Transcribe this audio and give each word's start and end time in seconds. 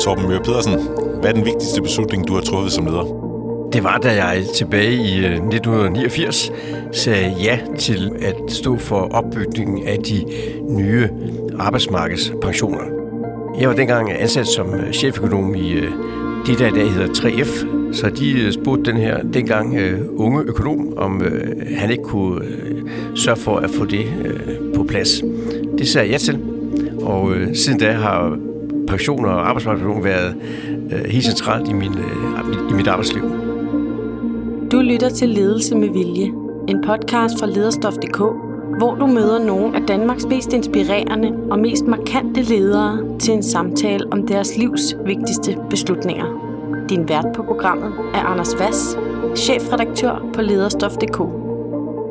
Torben 0.00 0.28
Møre 0.28 0.40
Pedersen, 0.40 0.72
hvad 1.20 1.30
er 1.30 1.34
den 1.34 1.44
vigtigste 1.44 1.82
beslutning, 1.82 2.28
du 2.28 2.34
har 2.34 2.40
truffet 2.40 2.72
som 2.72 2.86
leder? 2.86 3.68
Det 3.72 3.84
var, 3.84 3.98
da 3.98 4.24
jeg 4.24 4.44
tilbage 4.54 4.92
i 4.92 5.18
øh, 5.18 5.32
1989 5.32 6.52
sagde 6.92 7.34
ja 7.42 7.58
til 7.78 8.12
at 8.22 8.36
stå 8.48 8.78
for 8.78 9.08
opbygningen 9.12 9.88
af 9.88 9.98
de 9.98 10.24
nye 10.68 11.08
arbejdsmarkedspensioner. 11.58 12.80
Jeg 13.60 13.68
var 13.68 13.74
dengang 13.74 14.12
ansat 14.12 14.46
som 14.46 14.74
øh, 14.74 14.92
cheføkonom 14.92 15.54
i 15.54 15.72
øh, 15.72 15.92
det, 16.46 16.58
der 16.58 16.66
i 16.66 16.70
dag 16.70 16.92
hedder 16.92 17.08
3F, 17.08 17.66
så 17.92 18.10
de 18.10 18.52
spurgte 18.52 18.92
den 18.92 19.00
her 19.00 19.22
dengang 19.22 19.78
unge 20.16 20.42
økonom, 20.42 20.98
om 20.98 21.22
han 21.76 21.90
ikke 21.90 22.02
kunne 22.02 22.40
sørge 23.16 23.40
for 23.40 23.56
at 23.56 23.70
få 23.70 23.84
det 23.84 24.06
på 24.74 24.84
plads. 24.84 25.22
Det 25.78 25.88
sagde 25.88 26.06
jeg 26.06 26.12
ja 26.12 26.18
til, 26.18 26.38
og 27.02 27.34
siden 27.54 27.78
da 27.78 27.92
har 27.92 28.38
pension 28.90 29.24
og 29.24 29.48
arbejdsmarkedspension 29.48 30.04
været 30.04 30.36
øh, 30.92 31.04
helt 31.04 31.24
centralt 31.24 31.68
i, 31.68 31.72
min, 31.72 31.98
øh, 31.98 32.70
i 32.70 32.72
mit 32.72 32.86
arbejdsliv. 32.86 33.22
Du 34.72 34.80
lytter 34.80 35.08
til 35.08 35.28
Ledelse 35.28 35.76
med 35.76 35.88
Vilje, 35.88 36.32
en 36.68 36.82
podcast 36.86 37.34
fra 37.40 37.46
lederstof.dk, 37.46 38.18
hvor 38.78 38.94
du 38.94 39.06
møder 39.06 39.44
nogle 39.44 39.76
af 39.76 39.82
Danmarks 39.88 40.26
mest 40.26 40.52
inspirerende 40.52 41.32
og 41.50 41.58
mest 41.58 41.86
markante 41.86 42.42
ledere 42.42 43.18
til 43.18 43.34
en 43.34 43.42
samtale 43.42 44.06
om 44.12 44.26
deres 44.26 44.56
livs 44.58 44.96
vigtigste 45.06 45.56
beslutninger. 45.70 46.26
Din 46.88 47.08
vært 47.08 47.26
på 47.34 47.42
programmet 47.42 47.92
er 48.14 48.20
Anders 48.20 48.58
Vass, 48.58 48.98
chefredaktør 49.36 50.30
på 50.34 50.42
lederstof.dk. 50.42 51.18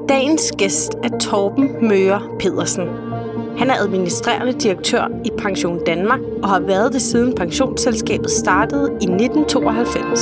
Dagens 0.10 0.54
gæst 0.58 0.94
er 1.04 1.18
Torben 1.18 1.70
Møre 1.82 2.22
Pedersen. 2.40 3.09
Han 3.60 3.70
er 3.70 3.76
administrerende 3.76 4.60
direktør 4.60 5.08
i 5.26 5.30
Pension 5.38 5.86
Danmark 5.86 6.20
og 6.44 6.50
har 6.50 6.60
været 6.60 6.94
det 6.94 7.02
siden 7.02 7.36
pensionsselskabet 7.36 8.32
startede 8.32 8.92
i 8.92 9.06
1992. 9.06 10.20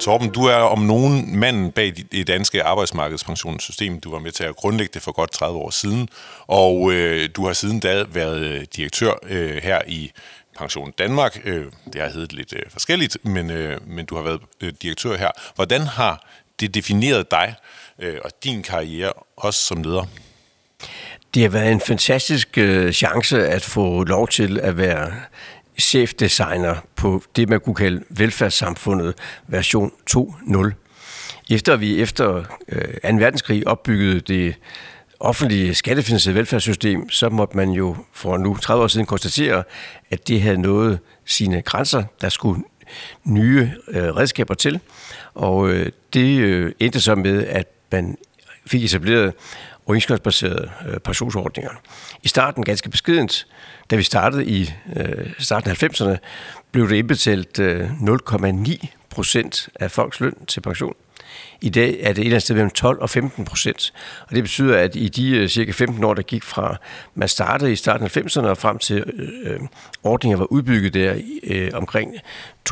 Torben, 0.00 0.30
du 0.30 0.44
er 0.44 0.54
om 0.54 0.78
nogen 0.78 1.38
manden 1.38 1.72
bag 1.72 1.92
det 2.12 2.26
danske 2.26 2.62
arbejdsmarkedspensionssystem. 2.62 4.00
Du 4.00 4.10
var 4.10 4.18
med 4.18 4.32
til 4.32 4.44
at 4.44 4.56
grundlægge 4.56 4.90
det 4.94 5.02
for 5.02 5.12
godt 5.12 5.32
30 5.32 5.58
år 5.58 5.70
siden, 5.70 6.08
og 6.46 6.92
øh, 6.92 7.28
du 7.36 7.46
har 7.46 7.52
siden 7.52 7.80
da 7.80 8.04
været 8.08 8.38
øh, 8.38 8.64
direktør 8.76 9.12
øh, 9.22 9.56
her 9.62 9.80
i 9.86 10.12
Pension 10.58 10.90
Danmark. 10.98 11.40
Øh, 11.44 11.66
det 11.92 12.00
har 12.00 12.08
heddet 12.08 12.32
lidt 12.32 12.52
øh, 12.52 12.62
forskelligt, 12.70 13.16
men, 13.24 13.50
øh, 13.50 13.88
men 13.88 14.06
du 14.06 14.16
har 14.16 14.22
været 14.22 14.40
øh, 14.60 14.72
direktør 14.82 15.16
her. 15.16 15.30
Hvordan 15.54 15.80
har 15.80 16.26
det 16.60 16.74
defineret 16.74 17.30
dig 17.30 17.54
øh, 17.98 18.18
og 18.24 18.30
din 18.44 18.62
karriere, 18.62 19.12
også 19.36 19.60
som 19.60 19.82
leder? 19.82 20.04
Det 21.34 21.42
har 21.42 21.48
været 21.48 21.72
en 21.72 21.80
fantastisk 21.80 22.58
øh, 22.58 22.92
chance 22.92 23.48
at 23.48 23.62
få 23.62 24.04
lov 24.04 24.28
til 24.28 24.60
at 24.60 24.76
være 24.76 25.12
chefdesigner 25.80 26.76
på 26.96 27.22
det, 27.36 27.48
man 27.48 27.60
kunne 27.60 27.74
kalde 27.74 28.04
velfærdssamfundet 28.10 29.14
version 29.46 29.92
2.0. 30.10 30.72
Efter 31.50 31.76
vi 31.76 32.00
efter 32.00 32.44
øh, 32.68 33.12
2. 33.12 33.16
verdenskrig 33.16 33.66
opbyggede 33.68 34.20
det 34.20 34.54
offentlige 35.20 35.74
skattefinansierede 35.74 36.38
velfærdssystem, 36.38 37.10
så 37.10 37.28
måtte 37.28 37.56
man 37.56 37.70
jo 37.70 37.96
for 38.12 38.36
nu 38.36 38.56
30 38.56 38.82
år 38.82 38.88
siden 38.88 39.06
konstatere, 39.06 39.62
at 40.10 40.28
det 40.28 40.42
havde 40.42 40.58
nået 40.58 40.98
sine 41.24 41.62
grænser. 41.62 42.04
Der 42.20 42.28
skulle 42.28 42.62
nye 43.24 43.70
øh, 43.88 44.16
redskaber 44.16 44.54
til, 44.54 44.80
og 45.34 45.70
øh, 45.70 45.92
det 46.12 46.40
øh, 46.40 46.72
endte 46.80 47.00
så 47.00 47.14
med, 47.14 47.46
at 47.46 47.66
man 47.92 48.16
fik 48.66 48.84
etableret 48.84 49.34
overenskomstbaserede 49.88 50.70
øh, 50.88 50.98
pensionsordninger. 50.98 51.70
I 52.22 52.28
starten 52.28 52.64
ganske 52.64 52.90
beskedent. 52.90 53.46
Da 53.90 53.96
vi 53.96 54.02
startede 54.02 54.46
i 54.46 54.72
øh, 54.96 55.30
starten 55.38 55.70
af 55.70 55.82
90'erne, 55.82 56.16
blev 56.70 56.88
det 56.88 56.96
indbetalt 56.96 57.58
øh, 57.58 57.90
0,9 57.90 58.86
procent 59.10 59.68
af 59.80 59.90
folks 59.90 60.20
løn 60.20 60.34
til 60.46 60.60
pension. 60.60 60.94
I 61.60 61.68
dag 61.68 61.98
er 62.00 62.08
det 62.08 62.18
et 62.18 62.18
eller 62.18 62.24
andet 62.24 62.42
sted 62.42 62.54
mellem 62.54 62.70
12 62.70 63.00
og 63.00 63.10
15 63.10 63.44
procent. 63.44 63.92
Og 64.28 64.34
det 64.34 64.42
betyder, 64.42 64.78
at 64.78 64.96
i 64.96 65.08
de 65.08 65.30
øh, 65.36 65.48
cirka 65.48 65.72
15 65.72 66.04
år, 66.04 66.14
der 66.14 66.22
gik 66.22 66.42
fra 66.42 66.76
man 67.14 67.28
startede 67.28 67.72
i 67.72 67.76
starten 67.76 68.04
af 68.04 68.16
90'erne 68.16 68.46
og 68.46 68.58
frem 68.58 68.78
til 68.78 69.04
øh, 69.14 69.52
øh, 69.52 69.60
ordninger 70.02 70.38
var 70.38 70.52
udbygget 70.52 70.94
der 70.94 71.14
øh, 71.42 71.70
omkring 71.74 72.14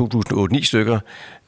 2008-9 0.01 0.65
stykker, 0.65 1.01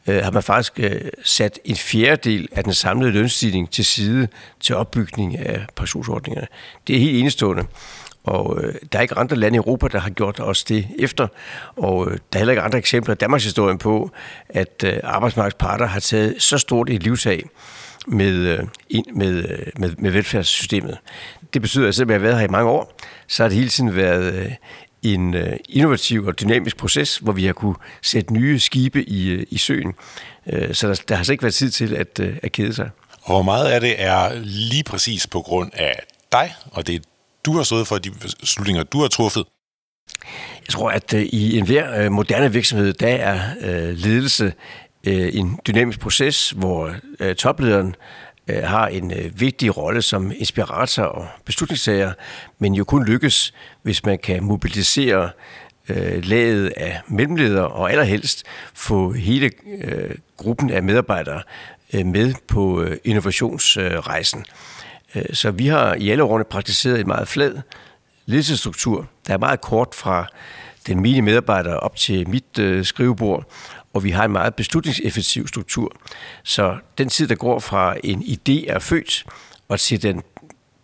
øh, 0.08 0.24
har 0.24 0.30
man 0.30 0.42
faktisk 0.42 0.72
øh, 0.76 1.00
sat 1.24 1.58
en 1.64 1.76
fjerdedel 1.76 2.48
af 2.52 2.64
den 2.64 2.74
samlede 2.74 3.10
lønstigning 3.10 3.70
til 3.70 3.84
side 3.84 4.28
til 4.60 4.76
opbygning 4.76 5.38
af 5.38 5.66
pensionsordningerne. 5.76 6.46
Det 6.86 6.96
er 6.96 7.00
helt 7.00 7.16
enestående. 7.16 7.64
Og 8.24 8.60
øh, 8.62 8.74
der 8.92 8.98
er 8.98 9.02
ikke 9.02 9.18
andre 9.18 9.36
lande 9.36 9.56
i 9.56 9.58
Europa, 9.58 9.88
der 9.88 9.98
har 9.98 10.10
gjort 10.10 10.40
os 10.40 10.64
det 10.64 10.88
efter. 10.98 11.26
Og 11.76 12.06
øh, 12.06 12.12
der 12.12 12.18
er 12.32 12.38
heller 12.38 12.52
ikke 12.52 12.62
andre 12.62 12.78
eksempler 12.78 13.14
i 13.14 13.16
Danmarks 13.16 13.44
historie 13.44 13.78
på, 13.78 14.10
at 14.48 14.84
øh, 14.84 15.00
arbejdsmarkedsparter 15.04 15.86
har 15.86 16.00
taget 16.00 16.42
så 16.42 16.58
stort 16.58 16.90
et 16.90 17.02
livsag 17.02 17.44
med, 18.06 18.34
øh, 18.34 18.58
med, 19.14 19.50
øh, 19.50 19.66
med, 19.78 19.94
med 19.98 20.10
velfærdssystemet. 20.10 20.98
Det 21.54 21.62
betyder, 21.62 21.88
at 21.88 21.94
selvom 21.94 22.10
jeg 22.10 22.20
har 22.20 22.26
været 22.26 22.38
her 22.38 22.44
i 22.46 22.50
mange 22.50 22.70
år, 22.70 22.96
så 23.26 23.42
har 23.42 23.48
det 23.48 23.58
hele 23.58 23.68
tiden 23.68 23.96
været 23.96 24.34
øh, 24.34 24.52
en 25.02 25.34
øh, 25.34 25.56
innovativ 25.68 26.26
og 26.26 26.40
dynamisk 26.40 26.76
proces, 26.76 27.16
hvor 27.16 27.32
vi 27.32 27.46
har 27.46 27.52
kunne 27.52 27.74
sætte 28.02 28.32
nye 28.32 28.58
skibe 28.58 29.04
i, 29.08 29.28
øh, 29.28 29.46
i 29.50 29.58
søen. 29.58 29.92
Øh, 30.46 30.74
så 30.74 30.88
der, 30.88 30.94
der 31.08 31.14
har 31.14 31.18
altså 31.18 31.32
ikke 31.32 31.42
været 31.42 31.54
tid 31.54 31.70
til 31.70 31.94
at, 31.94 32.20
at 32.20 32.52
kede 32.52 32.74
sig. 32.74 32.90
Og 33.22 33.34
hvor 33.34 33.42
meget 33.42 33.70
af 33.70 33.80
det 33.80 34.02
er 34.02 34.32
lige 34.44 34.84
præcis 34.84 35.26
på 35.26 35.40
grund 35.40 35.70
af 35.74 36.02
dig, 36.32 36.54
og 36.70 36.86
det 36.86 37.04
du 37.44 37.56
har 37.56 37.62
stået 37.62 37.86
for, 37.86 37.98
de 37.98 38.10
beslutninger, 38.10 38.82
du 38.82 39.00
har 39.00 39.08
truffet? 39.08 39.44
Jeg 40.60 40.68
tror, 40.68 40.90
at 40.90 41.12
i 41.12 41.58
enhver 41.58 42.08
moderne 42.08 42.52
virksomhed, 42.52 42.92
der 42.92 43.08
er 43.08 43.40
ledelse 43.92 44.52
en 45.04 45.58
dynamisk 45.66 46.00
proces, 46.00 46.50
hvor 46.50 46.94
toplederen 47.38 47.94
Øh, 48.48 48.62
har 48.62 48.86
en 48.86 49.12
øh, 49.12 49.40
vigtig 49.40 49.76
rolle 49.76 50.02
som 50.02 50.32
inspirator 50.36 51.02
og 51.02 51.26
beslutningstager, 51.44 52.12
men 52.58 52.74
jo 52.74 52.84
kun 52.84 53.04
lykkes, 53.04 53.54
hvis 53.82 54.04
man 54.04 54.18
kan 54.18 54.44
mobilisere 54.44 55.30
øh, 55.88 56.24
laget 56.24 56.72
af 56.76 57.00
mellemledere 57.08 57.68
og 57.68 57.90
allerhelst 57.90 58.44
få 58.74 59.12
hele 59.12 59.50
øh, 59.84 60.14
gruppen 60.36 60.70
af 60.70 60.82
medarbejdere 60.82 61.42
øh, 61.94 62.06
med 62.06 62.34
på 62.48 62.82
øh, 62.82 62.96
innovationsrejsen. 63.04 64.44
Øh, 65.14 65.24
så 65.32 65.50
vi 65.50 65.66
har 65.66 65.94
i 65.94 66.10
alle 66.10 66.22
årene 66.22 66.44
praktiseret 66.44 67.00
en 67.00 67.06
meget 67.06 67.28
flad 67.28 67.58
ledelsesstruktur, 68.26 69.08
der 69.26 69.34
er 69.34 69.38
meget 69.38 69.60
kort 69.60 69.94
fra 69.94 70.26
den 70.86 71.00
mine 71.00 71.22
medarbejder 71.22 71.74
op 71.74 71.96
til 71.96 72.28
mit 72.28 72.58
øh, 72.58 72.84
skrivebord, 72.84 73.44
og 73.92 74.04
vi 74.04 74.10
har 74.10 74.24
en 74.24 74.32
meget 74.32 74.54
beslutningseffektiv 74.54 75.48
struktur. 75.48 75.92
Så 76.44 76.76
den 76.98 77.08
tid, 77.08 77.28
der 77.28 77.34
går 77.34 77.58
fra 77.58 77.96
en 78.04 78.22
idé 78.22 78.72
er 78.72 78.78
født, 78.78 79.24
og 79.68 79.80
til 79.80 80.02
den 80.02 80.22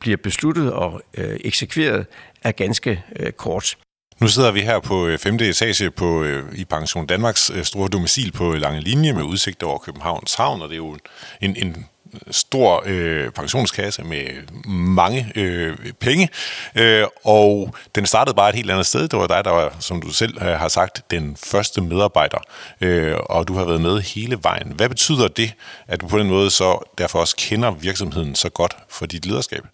bliver 0.00 0.16
besluttet 0.16 0.72
og 0.72 1.02
øh, 1.14 1.36
eksekveret, 1.44 2.06
er 2.42 2.52
ganske 2.52 3.02
øh, 3.16 3.32
kort. 3.32 3.76
Nu 4.20 4.28
sidder 4.28 4.52
vi 4.52 4.60
her 4.60 4.80
på 4.80 5.06
øh, 5.06 5.18
5. 5.18 5.34
Etage 5.34 5.90
på, 5.90 6.22
øh, 6.22 6.44
i 6.54 6.64
Pension 6.64 7.06
Danmarks 7.06 7.50
øh, 7.54 7.64
store 7.64 7.88
domicil 7.88 8.32
på 8.32 8.52
lange 8.52 8.80
linje 8.80 9.12
med 9.12 9.22
udsigt 9.22 9.62
over 9.62 9.78
Københavns 9.78 10.34
Havn, 10.34 10.62
og 10.62 10.68
det 10.68 10.74
er 10.74 10.76
jo 10.76 10.96
en, 11.40 11.56
en 11.56 11.86
stor 12.30 12.82
øh, 12.86 13.30
pensionskasse 13.30 14.04
med 14.04 14.26
mange 14.68 15.32
øh, 15.34 15.76
penge, 16.00 16.28
øh, 16.74 17.04
og 17.24 17.74
den 17.94 18.06
startede 18.06 18.36
bare 18.36 18.48
et 18.48 18.54
helt 18.54 18.70
andet 18.70 18.86
sted. 18.86 19.08
Det 19.08 19.18
var 19.18 19.26
dig, 19.26 19.44
der 19.44 19.50
var, 19.50 19.76
som 19.80 20.02
du 20.02 20.10
selv 20.10 20.42
øh, 20.42 20.48
har 20.48 20.68
sagt, 20.68 21.10
den 21.10 21.36
første 21.44 21.80
medarbejder, 21.80 22.38
øh, 22.80 23.14
og 23.20 23.48
du 23.48 23.54
har 23.54 23.64
været 23.64 23.80
med 23.80 24.00
hele 24.00 24.38
vejen. 24.42 24.72
Hvad 24.76 24.88
betyder 24.88 25.28
det, 25.28 25.54
at 25.88 26.00
du 26.00 26.06
på 26.06 26.18
den 26.18 26.28
måde 26.28 26.50
så 26.50 26.92
derfor 26.98 27.18
også 27.18 27.36
kender 27.38 27.70
virksomheden 27.70 28.34
så 28.34 28.48
godt 28.48 28.76
for 28.88 29.06
dit 29.06 29.26
lederskab? 29.26 29.64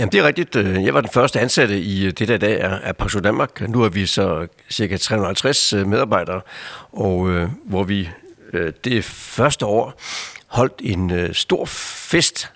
Jamen 0.00 0.12
det 0.12 0.20
er 0.20 0.26
rigtigt. 0.26 0.56
Øh, 0.56 0.84
jeg 0.84 0.94
var 0.94 1.00
den 1.00 1.10
første 1.10 1.40
ansatte 1.40 1.80
i 1.80 2.04
øh, 2.04 2.12
det 2.12 2.28
der 2.28 2.36
dag 2.36 2.60
af 2.60 2.96
Pension 2.96 3.22
Danmark. 3.22 3.60
Nu 3.60 3.82
er 3.82 3.88
vi 3.88 4.06
så 4.06 4.46
cirka 4.70 4.96
350 4.96 5.72
øh, 5.72 5.86
medarbejdere, 5.86 6.40
og 6.92 7.30
øh, 7.30 7.48
hvor 7.66 7.84
vi 7.84 8.08
øh, 8.52 8.72
det 8.84 9.04
første 9.04 9.66
år 9.66 10.00
holdt 10.54 10.80
en 10.84 11.10
øh, 11.10 11.34
stor 11.34 11.64
fest, 11.64 12.50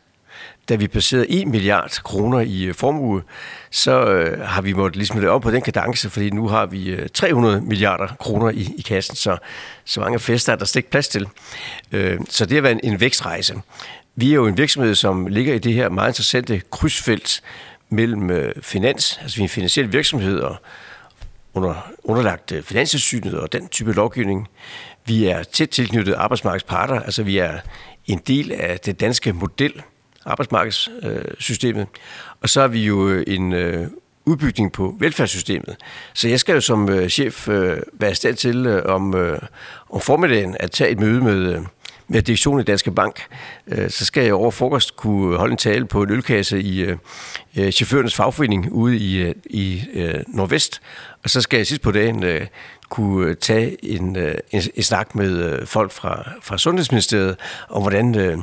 da 0.68 0.74
vi 0.74 0.88
passerede 0.88 1.30
1 1.30 1.48
milliard 1.48 2.00
kroner 2.04 2.40
i 2.40 2.62
øh, 2.62 2.74
formue, 2.74 3.22
så 3.70 4.04
øh, 4.06 4.40
har 4.40 4.62
vi 4.62 4.72
måttet 4.72 4.96
ligesom 4.96 5.20
det 5.20 5.28
op 5.28 5.42
på 5.42 5.50
den 5.50 5.62
kadence, 5.62 6.10
fordi 6.10 6.30
nu 6.30 6.48
har 6.48 6.66
vi 6.66 6.90
øh, 6.90 7.08
300 7.14 7.60
milliarder 7.60 8.06
kroner 8.20 8.50
i, 8.50 8.74
i 8.76 8.82
kassen, 8.82 9.16
så 9.16 9.36
så 9.84 10.00
mange 10.00 10.18
fester 10.18 10.52
er 10.52 10.56
der 10.56 10.64
slet 10.64 10.78
ikke 10.78 10.90
plads 10.90 11.08
til. 11.08 11.28
Øh, 11.92 12.20
så 12.28 12.46
det 12.46 12.54
har 12.54 12.62
været 12.62 12.78
en, 12.84 12.92
en 12.92 13.00
vækstrejse. 13.00 13.54
Vi 14.16 14.30
er 14.30 14.34
jo 14.34 14.46
en 14.46 14.58
virksomhed, 14.58 14.94
som 14.94 15.26
ligger 15.26 15.54
i 15.54 15.58
det 15.58 15.74
her 15.74 15.88
meget 15.88 16.10
interessante 16.10 16.62
krydsfelt 16.70 17.42
mellem 17.88 18.30
øh, 18.30 18.52
finans, 18.62 19.18
altså 19.22 19.36
vi 19.36 19.42
er 19.42 19.44
en 19.44 19.48
finansiel 19.48 19.92
virksomhed 19.92 20.38
og 20.38 20.56
under, 21.54 21.92
underlagt 22.04 22.52
øh, 22.52 22.62
finanssynet 22.62 23.34
og 23.34 23.52
den 23.52 23.68
type 23.68 23.92
lovgivning. 23.92 24.48
Vi 25.08 25.26
er 25.26 25.42
tæt 25.42 25.68
tilknyttet 25.68 26.14
arbejdsmarkedsparter, 26.14 27.00
altså 27.00 27.22
vi 27.22 27.38
er 27.38 27.58
en 28.06 28.18
del 28.18 28.52
af 28.52 28.80
det 28.80 29.00
danske 29.00 29.32
model, 29.32 29.82
arbejdsmarkedssystemet. 30.24 31.86
Og 32.40 32.48
så 32.48 32.60
er 32.60 32.68
vi 32.68 32.84
jo 32.84 33.08
øh, 33.08 33.24
en 33.26 33.52
øh, 33.52 33.86
udbygning 34.24 34.72
på 34.72 34.96
velfærdssystemet. 35.00 35.76
Så 36.14 36.28
jeg 36.28 36.40
skal 36.40 36.54
jo 36.54 36.60
som 36.60 36.88
øh, 36.88 37.08
chef 37.08 37.48
være 37.92 38.10
i 38.10 38.14
stand 38.14 38.36
til 38.36 38.82
om, 38.86 39.14
om 39.90 40.00
formiddagen 40.00 40.56
at 40.60 40.70
tage 40.70 40.90
et 40.90 41.00
møde 41.00 41.20
med, 41.20 41.64
med 42.08 42.22
direktionen 42.22 42.60
i 42.60 42.64
Danske 42.64 42.90
Bank. 42.90 43.26
Så 43.88 44.04
skal 44.04 44.24
jeg 44.24 44.34
over 44.34 44.50
frokost 44.50 44.96
kunne 44.96 45.36
holde 45.36 45.52
en 45.52 45.58
tale 45.58 45.86
på 45.86 46.02
en 46.02 46.10
ølkasse 46.10 46.60
i 46.60 46.86
chaufførernes 47.72 48.14
fagforening 48.14 48.72
ude 48.72 48.96
i, 48.96 49.32
i 49.50 49.84
Nordvest. 50.26 50.80
Og 51.24 51.30
så 51.30 51.40
skal 51.40 51.56
jeg 51.56 51.66
sidst 51.66 51.82
på 51.82 51.90
dagen 51.90 52.24
kunne 52.88 53.28
øh, 53.28 53.36
tage 53.36 53.84
en, 53.84 54.16
øh, 54.16 54.34
en, 54.50 54.62
en 54.74 54.82
snak 54.82 55.14
med 55.14 55.30
øh, 55.30 55.66
folk 55.66 55.92
fra, 55.92 56.30
fra 56.42 56.58
Sundhedsministeriet 56.58 57.36
om, 57.68 57.82
hvordan 57.82 58.14
øh, 58.14 58.38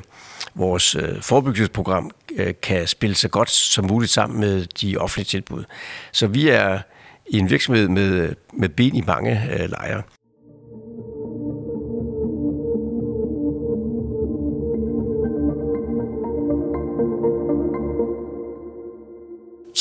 vores 0.55 0.95
øh, 0.95 1.21
forebyggelsesprogram 1.21 2.11
øh, 2.35 2.53
kan 2.61 2.87
spille 2.87 3.15
så 3.15 3.27
godt 3.29 3.49
som 3.49 3.85
muligt 3.85 4.11
sammen 4.11 4.39
med 4.39 4.65
de 4.81 4.97
offentlige 4.97 5.25
tilbud. 5.25 5.63
Så 6.11 6.27
vi 6.27 6.49
er 6.49 6.79
i 7.27 7.39
en 7.39 7.49
virksomhed 7.49 7.87
med, 7.87 8.35
med 8.53 8.69
ben 8.69 8.95
i 8.95 9.01
mange 9.01 9.41
øh, 9.53 9.69
lejre. 9.69 10.01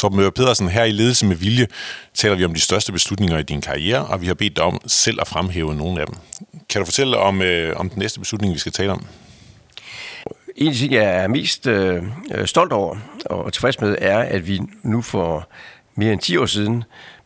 Torben 0.04 0.18
Møre 0.18 0.32
Pedersen, 0.32 0.68
her 0.68 0.84
i 0.84 0.90
Ledelse 0.90 1.26
med 1.26 1.36
Vilje 1.36 1.66
taler 2.14 2.36
vi 2.36 2.44
om 2.44 2.54
de 2.54 2.60
største 2.60 2.92
beslutninger 2.92 3.38
i 3.38 3.42
din 3.42 3.60
karriere, 3.60 4.06
og 4.06 4.20
vi 4.20 4.26
har 4.26 4.34
bedt 4.34 4.56
dig 4.56 4.64
om 4.64 4.80
selv 4.86 5.18
at 5.20 5.28
fremhæve 5.28 5.74
nogle 5.74 6.00
af 6.00 6.06
dem. 6.06 6.16
Kan 6.70 6.80
du 6.80 6.84
fortælle 6.84 7.16
om, 7.16 7.42
øh, 7.42 7.76
om 7.76 7.90
den 7.90 7.98
næste 7.98 8.20
beslutning, 8.20 8.54
vi 8.54 8.58
skal 8.58 8.72
tale 8.72 8.92
om? 8.92 9.04
En 10.56 10.74
ting, 10.74 10.92
jeg 10.92 11.04
er 11.04 11.28
mest 11.28 11.66
øh, 11.66 12.02
stolt 12.44 12.72
over 12.72 12.96
og 13.24 13.52
tilfreds 13.52 13.80
med, 13.80 13.96
er, 14.00 14.18
at 14.18 14.48
vi 14.48 14.60
nu 14.82 15.02
for 15.02 15.48
mere 15.94 16.12
end 16.12 16.20
10 16.20 16.36
år 16.36 16.46
siden 16.46 16.84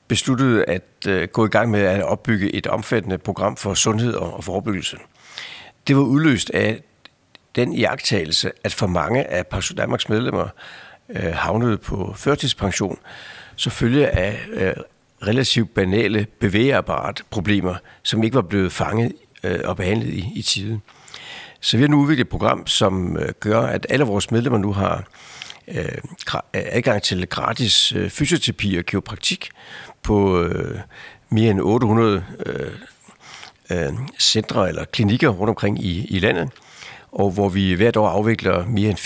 besluttede 0.09 0.65
at 0.65 1.07
øh, 1.09 1.29
gå 1.29 1.47
i 1.47 1.49
gang 1.49 1.71
med 1.71 1.81
at 1.81 2.03
opbygge 2.03 2.55
et 2.55 2.67
omfattende 2.67 3.19
program 3.19 3.57
for 3.57 3.75
sundhed 3.75 4.15
og, 4.15 4.35
og 4.35 4.45
forebyggelse. 4.45 4.97
Det 5.87 5.97
var 5.97 6.03
udløst 6.03 6.51
af 6.51 6.81
den 7.57 7.73
iagtagelse, 7.73 8.51
at 8.65 8.75
for 8.75 8.87
mange 8.87 9.31
af 9.31 9.47
Pension 9.47 9.77
Danmarks 9.77 10.09
medlemmer 10.09 10.49
øh, 11.11 11.35
havnede 11.35 11.79
på 11.79 12.15
førtidspension, 12.17 12.99
så 13.57 13.71
følge 13.71 14.09
af 14.09 14.41
øh, 14.53 14.73
relativt 15.27 15.75
banale 15.75 16.27
bevægeapparatproblemer, 16.41 17.75
som 18.03 18.25
ikke 18.25 18.35
var 18.35 18.43
blevet 18.43 18.73
fanget 18.73 19.13
øh, 19.45 19.61
og 19.65 19.77
behandlet 19.77 20.15
i, 20.15 20.33
i 20.35 20.43
tiden. 20.43 20.83
Så 21.61 21.77
vi 21.77 21.83
har 21.83 21.89
nu 21.89 22.01
udviklet 22.01 22.25
et 22.25 22.29
program, 22.29 22.67
som 22.67 23.17
øh, 23.17 23.29
gør, 23.41 23.61
at 23.61 23.87
alle 23.91 24.05
vores 24.05 24.31
medlemmer 24.31 24.59
nu 24.59 24.73
har 24.73 25.05
øh, 25.69 25.85
øh 25.85 26.41
adgang 26.53 27.03
til 27.03 27.29
gratis 27.29 27.93
øh, 27.93 28.11
fysioterapi 28.11 28.77
og 28.77 28.85
kiropraktik 28.85 29.51
på 30.03 30.43
øh, 30.43 30.79
mere 31.31 31.51
end 31.51 31.61
800 31.61 32.25
øh, 32.47 32.71
øh, 33.71 33.93
centre 34.19 34.69
eller 34.69 34.85
klinikker 34.85 35.29
rundt 35.29 35.49
omkring 35.49 35.85
i, 35.85 36.07
i 36.07 36.19
landet, 36.19 36.51
og 37.13 37.31
hvor 37.31 37.49
vi 37.49 37.73
hvert 37.73 37.97
år 37.97 38.09
afvikler 38.09 38.67
mere 38.67 38.91
end 38.91 38.99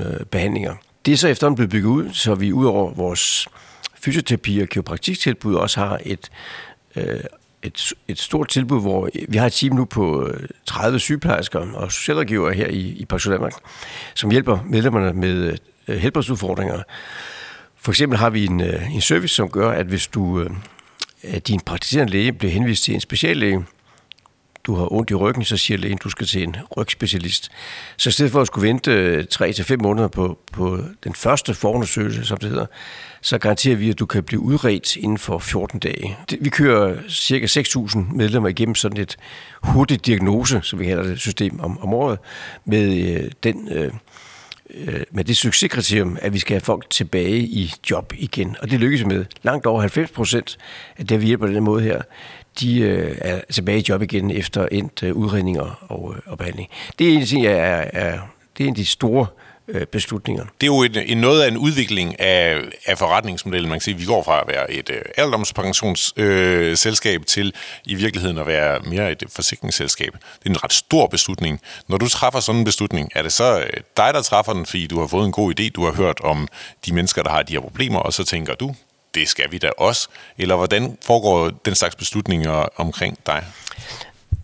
400.000 0.00 0.06
øh, 0.06 0.26
behandlinger. 0.26 0.74
Det 1.06 1.12
er 1.12 1.16
så 1.16 1.28
efterhånden 1.28 1.56
blevet 1.56 1.70
bygget 1.70 1.90
ud, 1.90 2.12
så 2.12 2.34
vi 2.34 2.52
udover 2.52 2.94
vores 2.94 3.48
fysioterapi- 4.06 4.62
og 4.62 4.68
kiropraktiktilbud 4.68 5.54
også 5.54 5.80
har 5.80 6.00
et, 6.04 6.30
øh, 6.96 7.20
et, 7.62 7.92
et 8.08 8.18
stort 8.18 8.48
tilbud, 8.48 8.80
hvor 8.80 9.08
vi 9.28 9.36
har 9.36 9.46
et 9.46 9.52
team 9.52 9.76
nu 9.76 9.84
på 9.84 10.26
øh, 10.26 10.48
30 10.66 10.98
sygeplejersker 10.98 11.58
og 11.74 11.92
socialrådgivere 11.92 12.54
her 12.54 12.66
i, 12.66 12.80
i 12.80 13.04
Pension 13.04 13.32
Danmark, 13.32 13.52
som 14.14 14.30
hjælper 14.30 14.58
medlemmerne 14.66 15.12
med 15.12 15.58
øh, 15.88 15.96
helbredsudfordringer. 15.96 16.82
For 17.76 17.92
eksempel 17.92 18.18
har 18.18 18.30
vi 18.30 18.46
en, 18.46 18.60
øh, 18.60 18.94
en 18.94 19.00
service, 19.00 19.34
som 19.34 19.50
gør, 19.50 19.70
at 19.70 19.86
hvis 19.86 20.06
du, 20.06 20.40
øh, 20.40 20.50
at 21.22 21.48
din 21.48 21.60
praktiserende 21.60 22.12
læge 22.12 22.32
bliver 22.32 22.52
henvist 22.52 22.84
til 22.84 22.94
en 22.94 23.00
speciallæge, 23.00 23.64
du 24.64 24.74
har 24.74 24.92
ondt 24.92 25.10
i 25.10 25.14
ryggen, 25.14 25.44
så 25.44 25.56
siger 25.56 25.78
lægen, 25.78 25.98
du 26.04 26.10
skal 26.10 26.26
til 26.26 26.42
en 26.42 26.56
rygspecialist. 26.76 27.50
Så 27.96 28.08
i 28.08 28.12
stedet 28.12 28.32
for 28.32 28.40
at 28.40 28.46
skulle 28.46 28.68
vente 28.68 28.92
øh, 28.92 29.24
3-5 29.34 29.62
fem 29.62 29.82
måneder 29.82 30.08
på, 30.08 30.38
på 30.52 30.78
den 31.04 31.14
første 31.14 31.54
forundersøgelse, 31.54 32.24
som 32.24 32.38
det 32.38 32.48
hedder, 32.48 32.66
så 33.22 33.38
garanterer 33.38 33.76
vi, 33.76 33.90
at 33.90 33.98
du 33.98 34.06
kan 34.06 34.22
blive 34.22 34.40
udredt 34.40 34.96
inden 34.96 35.18
for 35.18 35.38
14 35.38 35.80
dage. 35.80 36.16
Vi 36.40 36.50
kører 36.50 36.96
cirka 37.08 37.46
6.000 37.46 37.98
medlemmer 37.98 38.48
igennem 38.48 38.74
sådan 38.74 39.00
et 39.00 39.16
hurtigt 39.62 40.06
diagnose, 40.06 40.60
som 40.62 40.78
vi 40.78 40.84
kalder 40.84 41.02
det, 41.02 41.20
system 41.20 41.60
om, 41.60 41.78
om 41.78 41.94
året, 41.94 42.18
med 42.64 43.16
øh, 43.16 43.30
den... 43.42 43.68
Øh, 43.72 43.84
øh 43.84 43.90
med 45.10 45.24
det 45.24 45.36
succeskriterium, 45.36 46.18
at 46.22 46.32
vi 46.32 46.38
skal 46.38 46.54
have 46.54 46.60
folk 46.60 46.90
tilbage 46.90 47.38
i 47.38 47.74
job 47.90 48.12
igen. 48.16 48.56
Og 48.60 48.70
det 48.70 48.80
lykkes 48.80 49.04
med. 49.04 49.24
Langt 49.42 49.66
over 49.66 49.80
90 49.80 50.10
procent 50.10 50.58
af 50.98 51.06
det, 51.06 51.20
vi 51.20 51.26
hjælper 51.26 51.46
på 51.46 51.52
den 51.52 51.64
måde 51.64 51.82
her, 51.82 52.02
de 52.60 52.80
øh, 52.80 53.16
er 53.20 53.40
tilbage 53.52 53.78
i 53.78 53.84
job 53.88 54.02
igen 54.02 54.30
efter 54.30 54.68
endt 54.72 55.02
øh, 55.02 55.16
udredninger 55.16 55.86
og, 55.88 56.14
øh, 56.16 56.32
og 56.32 56.38
behandling. 56.38 56.68
Det 56.98 57.08
er 57.08 57.18
en 57.18 57.26
ting, 57.26 57.44
jeg 57.44 57.52
er, 57.52 57.84
er, 57.92 58.18
det 58.58 58.64
er 58.64 58.68
en 58.68 58.72
af 58.72 58.76
de 58.76 58.86
store 58.86 59.26
øh, 59.68 59.86
beslutninger. 59.86 60.44
Det 60.60 60.62
er 60.62 60.66
jo 60.66 60.82
en, 60.82 60.96
en 60.96 61.18
noget 61.18 61.42
af 61.42 61.48
en 61.48 61.56
udvikling 61.56 62.20
af, 62.20 62.58
af 62.86 62.98
forretningsmodellen. 62.98 63.68
Man 63.68 63.76
kan 63.76 63.80
sige, 63.80 63.94
at 63.94 64.00
vi 64.00 64.06
går 64.06 64.22
fra 64.22 64.40
at 64.40 64.48
være 64.48 64.70
et 64.70 64.90
øh, 64.90 65.02
alderdomspensionsselskab 65.16 67.20
øh, 67.20 67.26
til 67.26 67.54
i 67.84 67.94
virkeligheden 67.94 68.38
at 68.38 68.46
være 68.46 68.80
mere 68.80 69.12
et 69.12 69.24
forsikringsselskab. 69.28 70.12
Det 70.12 70.46
er 70.46 70.50
en 70.50 70.64
ret 70.64 70.72
stor 70.72 71.06
beslutning. 71.06 71.60
Når 71.88 71.98
du 71.98 72.08
træffer 72.08 72.40
sådan 72.40 72.58
en 72.58 72.64
beslutning, 72.64 73.10
er 73.14 73.22
det 73.22 73.32
så 73.32 73.60
øh, 73.60 73.70
dig, 73.96 74.14
der 74.14 74.22
træffer 74.22 74.52
den, 74.52 74.66
fordi 74.66 74.86
du 74.86 75.00
har 75.00 75.06
fået 75.06 75.26
en 75.26 75.32
god 75.32 75.60
idé, 75.60 75.68
du 75.68 75.84
har 75.84 75.92
hørt 75.92 76.20
om 76.20 76.48
de 76.86 76.94
mennesker, 76.94 77.22
der 77.22 77.30
har 77.30 77.42
de 77.42 77.52
her 77.52 77.60
problemer, 77.60 77.98
og 77.98 78.12
så 78.12 78.24
tænker 78.24 78.54
du, 78.54 78.74
det 79.14 79.28
skal 79.28 79.52
vi 79.52 79.58
da 79.58 79.70
også? 79.78 80.08
Eller 80.38 80.56
hvordan 80.56 80.98
foregår 81.02 81.50
den 81.50 81.74
slags 81.74 81.96
beslutninger 81.96 82.80
omkring 82.80 83.18
dig? 83.26 83.44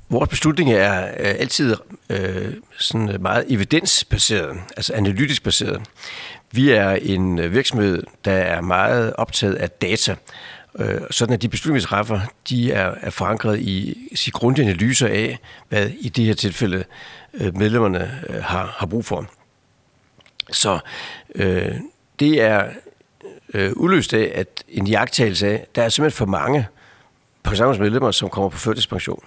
Vores 0.08 0.28
beslutning 0.28 0.72
er 0.72 1.04
øh, 1.06 1.34
altid 1.38 1.76
øh, 2.10 2.54
sådan 2.78 3.16
meget 3.20 3.44
evidensbaseret, 3.48 4.56
altså 4.76 4.92
analytisk 4.94 5.42
baseret. 5.42 5.82
Vi 6.50 6.70
er 6.70 6.90
en 6.90 7.38
øh, 7.38 7.52
virksomhed, 7.52 8.02
der 8.24 8.32
er 8.32 8.60
meget 8.60 9.12
optaget 9.12 9.54
af 9.54 9.70
data, 9.70 10.16
øh, 10.78 11.00
sådan 11.10 11.34
at 11.34 11.42
de 11.42 11.48
beslutninger, 11.48 11.80
vi 11.80 11.88
træffer, 11.88 12.20
de 12.48 12.72
er, 12.72 12.94
er 13.00 13.10
forankret 13.10 13.60
i 13.60 13.96
sig 14.14 14.32
grundige 14.32 14.64
analyser 14.64 15.08
af, 15.08 15.38
hvad 15.68 15.90
i 16.00 16.08
det 16.08 16.24
her 16.24 16.34
tilfælde 16.34 16.84
øh, 17.34 17.56
medlemmerne 17.56 18.20
øh, 18.28 18.42
har, 18.42 18.74
har 18.78 18.86
brug 18.86 19.04
for. 19.04 19.26
Så 20.52 20.78
øh, 21.34 21.74
det 22.20 22.40
er 22.40 22.64
øh, 23.54 23.72
udløst 23.72 24.14
af, 24.14 24.32
at 24.34 24.64
en 24.68 24.86
jagttagelse 24.86 25.46
af, 25.48 25.66
der 25.74 25.82
er 25.82 25.88
simpelthen 25.88 26.16
for 26.16 26.26
mange 26.26 26.66
pensionsmedlemmer, 27.42 28.10
som 28.10 28.28
kommer 28.28 28.48
på 28.48 28.58
førtidspension. 28.58 29.24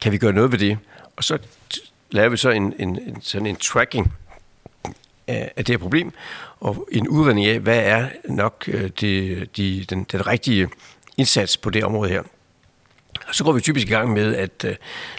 Kan 0.00 0.12
vi 0.12 0.18
gøre 0.18 0.32
noget 0.32 0.52
ved 0.52 0.58
det? 0.58 0.78
Og 1.16 1.24
så 1.24 1.38
laver 2.10 2.28
vi 2.28 2.36
så 2.36 2.50
en, 2.50 2.74
en, 2.78 2.88
en, 2.88 3.22
sådan 3.22 3.46
en 3.46 3.56
tracking 3.56 4.12
af, 5.26 5.52
af 5.56 5.64
det 5.64 5.72
her 5.72 5.78
problem, 5.78 6.12
og 6.60 6.88
en 6.92 7.08
udredning 7.08 7.46
af, 7.46 7.60
hvad 7.60 7.78
er 7.78 8.08
nok 8.28 8.64
øh, 8.68 8.90
det, 9.00 9.56
de, 9.56 9.84
den, 9.84 10.04
den 10.04 10.26
rigtige 10.26 10.68
indsats 11.16 11.56
på 11.56 11.70
det 11.70 11.84
område 11.84 12.10
her. 12.10 12.22
Og 13.28 13.34
så 13.34 13.44
går 13.44 13.52
vi 13.52 13.60
typisk 13.60 13.86
i 13.86 13.90
gang 13.90 14.12
med 14.12 14.34
at 14.34 14.64
øh, 14.64 14.76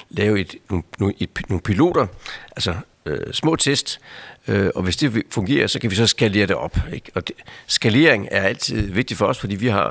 lave 0.09 0.39
et, 0.39 0.55
nogle, 0.99 1.13
et, 1.19 1.29
nogle 1.49 1.61
piloter, 1.61 2.07
altså 2.55 2.75
øh, 3.05 3.33
små 3.33 3.55
test, 3.55 3.99
Øh, 4.47 4.69
og 4.75 4.83
hvis 4.83 4.97
det 4.97 5.23
fungerer, 5.31 5.67
så 5.67 5.79
kan 5.79 5.91
vi 5.91 5.95
så 5.95 6.07
skalere 6.07 6.45
det 6.45 6.55
op. 6.55 6.77
Ikke? 6.93 7.11
Og 7.15 7.27
det, 7.27 7.35
skalering 7.67 8.27
er 8.31 8.41
altid 8.41 8.91
vigtigt 8.91 9.17
for 9.17 9.25
os, 9.25 9.39
fordi 9.39 9.55
vi 9.55 9.67
har 9.67 9.89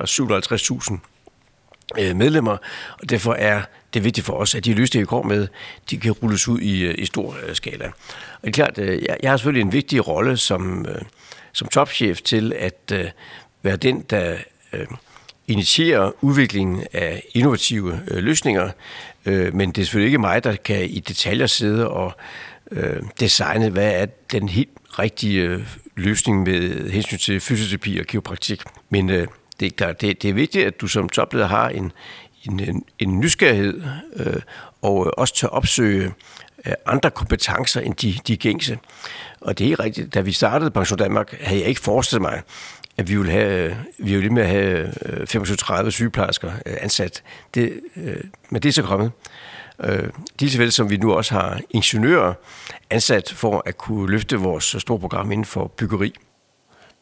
57.000 0.91 0.99
øh, 1.99 2.17
medlemmer, 2.17 2.57
og 3.01 3.11
derfor 3.11 3.33
er 3.33 3.63
det 3.95 4.05
vigtigt 4.05 4.27
for 4.27 4.33
os, 4.33 4.55
at 4.55 4.65
de 4.65 4.75
løsninger, 4.75 5.07
vi 5.07 5.09
går 5.09 5.23
med, 5.23 5.49
de 5.91 5.99
kan 5.99 6.13
rulles 6.13 6.49
ud 6.49 6.61
i, 6.61 6.81
øh, 6.81 6.95
i 6.99 7.07
stor 7.07 7.37
øh, 7.47 7.55
skala. 7.55 7.87
Og 7.87 7.93
det 8.43 8.49
er 8.49 8.53
klart, 8.53 8.79
øh, 8.79 9.03
jeg, 9.03 9.17
jeg 9.23 9.31
har 9.31 9.37
selvfølgelig 9.37 9.63
en 9.63 9.73
vigtig 9.73 10.09
rolle 10.09 10.37
som, 10.37 10.87
øh, 10.89 11.03
som 11.53 11.69
topchef 11.69 12.21
til 12.21 12.53
at 12.59 12.93
øh, 12.93 13.05
være 13.63 13.77
den, 13.77 14.05
der 14.11 14.37
øh, 14.73 14.87
initierer 15.47 16.11
udviklingen 16.21 16.85
af 16.93 17.23
innovative 17.35 18.01
øh, 18.09 18.23
løsninger, 18.23 18.71
øh, 19.27 19.55
men 19.55 19.73
det 19.73 19.79
er 19.79 19.85
selvfølgelig 19.85 20.09
ikke 20.09 20.19
mig, 20.19 20.45
der 20.45 20.57
kan 20.57 20.85
i 20.91 21.01
detaljer 21.01 21.47
sidde 21.47 21.89
og 21.89 22.13
øh, 22.71 23.03
designet, 23.21 23.73
hvad 23.73 23.93
er 23.95 24.07
den 24.33 24.49
helt 24.49 24.69
rigtige 24.99 25.43
øh, 25.43 25.77
løsning 25.97 26.43
med 26.43 26.91
hensyn 26.91 27.19
til 27.19 27.41
fysioterapi 27.41 27.99
og 27.99 28.07
kiropraktik. 28.07 28.63
Men 28.91 29.11
øh, 29.11 29.27
det 29.61 29.67
er 29.67 29.71
klart, 29.71 30.01
det, 30.01 30.23
det 30.23 30.31
er 30.31 30.35
vigtigt, 30.35 30.67
at 30.67 30.81
du 30.81 30.87
som 30.87 31.09
topleder 31.09 31.47
har 31.47 31.69
en, 31.69 31.93
en, 32.45 32.85
en, 32.99 33.21
nysgerrighed 33.21 33.83
øh, 34.17 34.43
og 34.83 35.07
øh, 35.07 35.13
også 35.17 35.35
tør 35.35 35.49
opsøge 35.49 36.13
øh, 36.67 36.73
andre 36.87 37.11
kompetencer 37.11 37.81
end 37.81 37.95
de, 37.95 38.15
de 38.27 38.37
gængse. 38.37 38.79
Og 39.41 39.59
det 39.59 39.65
er 39.65 39.69
helt 39.69 39.81
rigtigt. 39.81 40.15
Da 40.15 40.21
vi 40.21 40.33
startede 40.33 40.71
Pension 40.71 40.99
Danmark, 40.99 41.41
havde 41.41 41.61
jeg 41.61 41.69
ikke 41.69 41.81
forestillet 41.81 42.23
mig, 42.23 42.43
at 42.97 43.09
vi 43.09 43.17
ville 43.17 43.33
have, 43.33 43.71
øh, 43.71 43.77
vi 43.99 44.15
ville 44.15 44.31
med 44.31 44.43
at 44.43 44.49
have 44.49 44.93
25-30 45.87 45.91
sygeplejersker 45.91 46.53
ansat. 46.67 47.23
Det, 47.55 47.81
men 48.51 48.63
det 48.63 48.69
er 48.69 48.73
så 48.73 48.83
kommet. 48.83 49.13
Øh, 49.85 50.09
lige 50.39 50.51
så 50.51 50.59
vel 50.59 50.73
som 50.73 50.91
vi 50.91 50.97
nu 50.97 51.13
også 51.13 51.35
har 51.35 51.61
ingeniører 51.71 52.35
ansat 52.91 53.33
for 53.37 53.63
at 53.67 53.79
kunne 53.79 54.11
løfte 54.11 54.37
vores 54.37 54.77
store 54.79 54.99
program 54.99 55.33
inden 55.33 55.45
for 55.45 55.67
byggeri. 55.67 56.13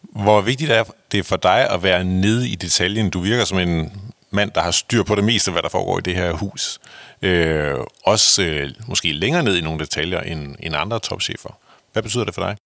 Hvor 0.02 0.40
vigtigt 0.40 0.70
er 0.70 0.84
det 1.12 1.26
for 1.26 1.36
dig 1.36 1.70
at 1.70 1.82
være 1.82 2.04
nede 2.04 2.48
i 2.48 2.54
detaljen? 2.54 3.10
Du 3.10 3.20
virker 3.20 3.44
som 3.44 3.58
en 3.58 3.92
mand, 4.30 4.50
der 4.50 4.60
har 4.60 4.70
styr 4.70 5.02
på 5.02 5.14
det 5.14 5.24
meste, 5.24 5.52
hvad 5.52 5.62
der 5.62 5.68
foregår 5.68 5.98
i 5.98 6.02
det 6.02 6.14
her 6.16 6.32
hus. 6.32 6.78
Øh, 7.22 7.74
også 8.04 8.42
øh, 8.42 8.70
måske 8.88 9.12
længere 9.12 9.42
ned 9.42 9.56
i 9.56 9.60
nogle 9.60 9.78
detaljer 9.78 10.20
end, 10.20 10.56
end 10.60 10.76
andre 10.76 10.98
topchefer. 10.98 11.58
Hvad 11.92 12.02
betyder 12.02 12.24
det 12.24 12.34
for 12.34 12.42
dig? 12.42 12.56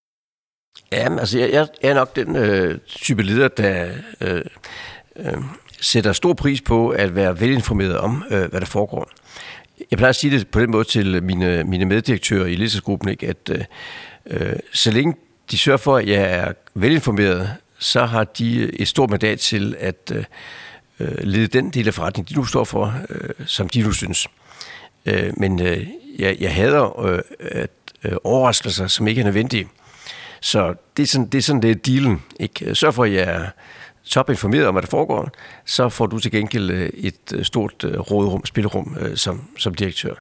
Ja, 0.92 1.18
altså 1.18 1.38
jeg, 1.38 1.50
jeg 1.52 1.68
er 1.82 1.94
nok 1.94 2.16
den 2.16 2.36
øh, 2.36 2.78
type 2.86 3.22
leder, 3.22 3.48
der 3.48 3.92
øh, 4.20 4.44
øh, 5.16 5.42
sætter 5.80 6.12
stor 6.12 6.34
pris 6.34 6.60
på 6.60 6.88
at 6.88 7.14
være 7.14 7.40
velinformeret 7.40 7.98
om, 7.98 8.24
øh, 8.30 8.50
hvad 8.50 8.60
der 8.60 8.66
foregår. 8.66 9.10
Jeg 9.90 9.96
plejer 9.98 10.08
at 10.08 10.16
sige 10.16 10.38
det 10.38 10.48
på 10.48 10.60
den 10.60 10.70
måde 10.70 10.84
til 10.84 11.22
mine, 11.22 11.64
mine 11.64 11.84
meddirektører 11.84 12.46
i 12.46 12.54
ledelsesgruppen, 12.54 13.08
ikke, 13.08 13.28
at 13.28 13.50
øh, 14.26 14.52
så 14.72 14.90
længe 14.90 15.14
de 15.50 15.58
sørger 15.58 15.76
for, 15.78 15.96
at 15.96 16.08
jeg 16.08 16.22
er 16.22 16.52
velinformeret, 16.74 17.54
så 17.78 18.04
har 18.04 18.24
de 18.24 18.80
et 18.80 18.88
stort 18.88 19.10
mandat 19.10 19.38
til 19.38 19.76
at 19.78 20.12
øh, 20.14 20.24
øh, 21.00 21.18
lede 21.20 21.46
den 21.46 21.70
del 21.70 21.86
af 21.86 21.94
forretningen, 21.94 22.34
de 22.34 22.38
nu 22.40 22.44
står 22.44 22.64
for, 22.64 22.94
øh, 23.10 23.46
som 23.46 23.68
de 23.68 23.82
nu 23.82 23.92
synes. 23.92 24.26
Øh, 25.06 25.32
men 25.36 25.62
øh, 25.62 25.86
jeg, 26.18 26.36
jeg 26.40 26.54
hader 26.54 27.00
øh, 27.00 27.20
at 27.40 27.70
øh, 28.04 28.12
overraskelser, 28.24 28.86
som 28.86 29.08
ikke 29.08 29.20
er 29.20 29.24
nødvendige. 29.24 29.68
Så 30.40 30.74
det 30.96 31.02
er 31.02 31.06
sådan, 31.06 31.26
det 31.26 31.38
er, 31.38 31.42
sådan, 31.42 31.62
det 31.62 31.70
er 31.70 31.74
dealen. 31.74 32.22
Ikke? 32.40 32.74
Sørg 32.74 32.94
for, 32.94 33.04
at 33.04 33.12
jeg 33.12 33.22
er 33.22 33.46
topinformeret 34.10 34.66
om, 34.66 34.74
hvad 34.74 34.82
der 34.82 34.88
foregår, 34.88 35.28
så 35.66 35.88
får 35.88 36.06
du 36.06 36.18
til 36.18 36.30
gengæld 36.30 36.70
øh, 36.70 36.90
et 36.94 37.32
øh, 37.34 37.44
stort 37.44 37.84
øh, 37.84 38.00
rådrum, 38.00 38.46
spillerum 38.46 38.96
som, 39.14 39.48
som 39.58 39.74
direktør. 39.74 40.14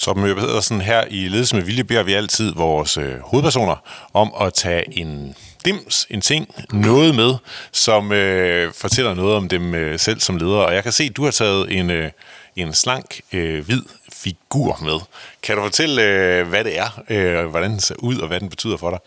Så 0.00 0.14
jeg 0.16 0.34
hedder 0.34 0.60
sådan 0.60 0.80
her 0.80 1.04
i 1.10 1.28
Ledelse 1.28 1.56
med 1.56 1.64
Vilje, 1.64 1.84
beder 1.84 2.02
vi 2.02 2.12
altid 2.12 2.52
vores 2.54 2.96
øh, 2.96 3.18
hovedpersoner 3.20 3.76
om 4.14 4.32
at 4.40 4.54
tage 4.54 4.98
en 4.98 5.34
dims, 5.64 6.06
en 6.10 6.20
ting, 6.20 6.54
noget 6.72 7.14
med, 7.14 7.34
som 7.72 8.12
øh, 8.12 8.72
fortæller 8.72 9.14
noget 9.14 9.36
om 9.36 9.48
dem 9.48 9.74
øh, 9.74 9.98
selv 9.98 10.20
som 10.20 10.36
ledere. 10.36 10.66
Og 10.66 10.74
jeg 10.74 10.82
kan 10.82 10.92
se, 10.92 11.04
at 11.04 11.16
du 11.16 11.24
har 11.24 11.30
taget 11.30 11.78
en, 11.78 11.90
øh, 11.90 12.10
en 12.56 12.72
slank, 12.72 13.20
øh, 13.32 13.64
hvid 13.64 13.82
figur 14.12 14.78
med. 14.82 15.00
Kan 15.42 15.56
du 15.56 15.62
fortælle, 15.62 16.02
øh, 16.02 16.48
hvad 16.48 16.64
det 16.64 16.78
er, 16.78 17.02
øh, 17.10 17.46
hvordan 17.46 17.70
den 17.70 17.80
ser 17.80 17.94
ud, 17.98 18.18
og 18.18 18.28
hvad 18.28 18.40
den 18.40 18.48
betyder 18.48 18.76
for 18.76 18.90
dig? 18.90 18.98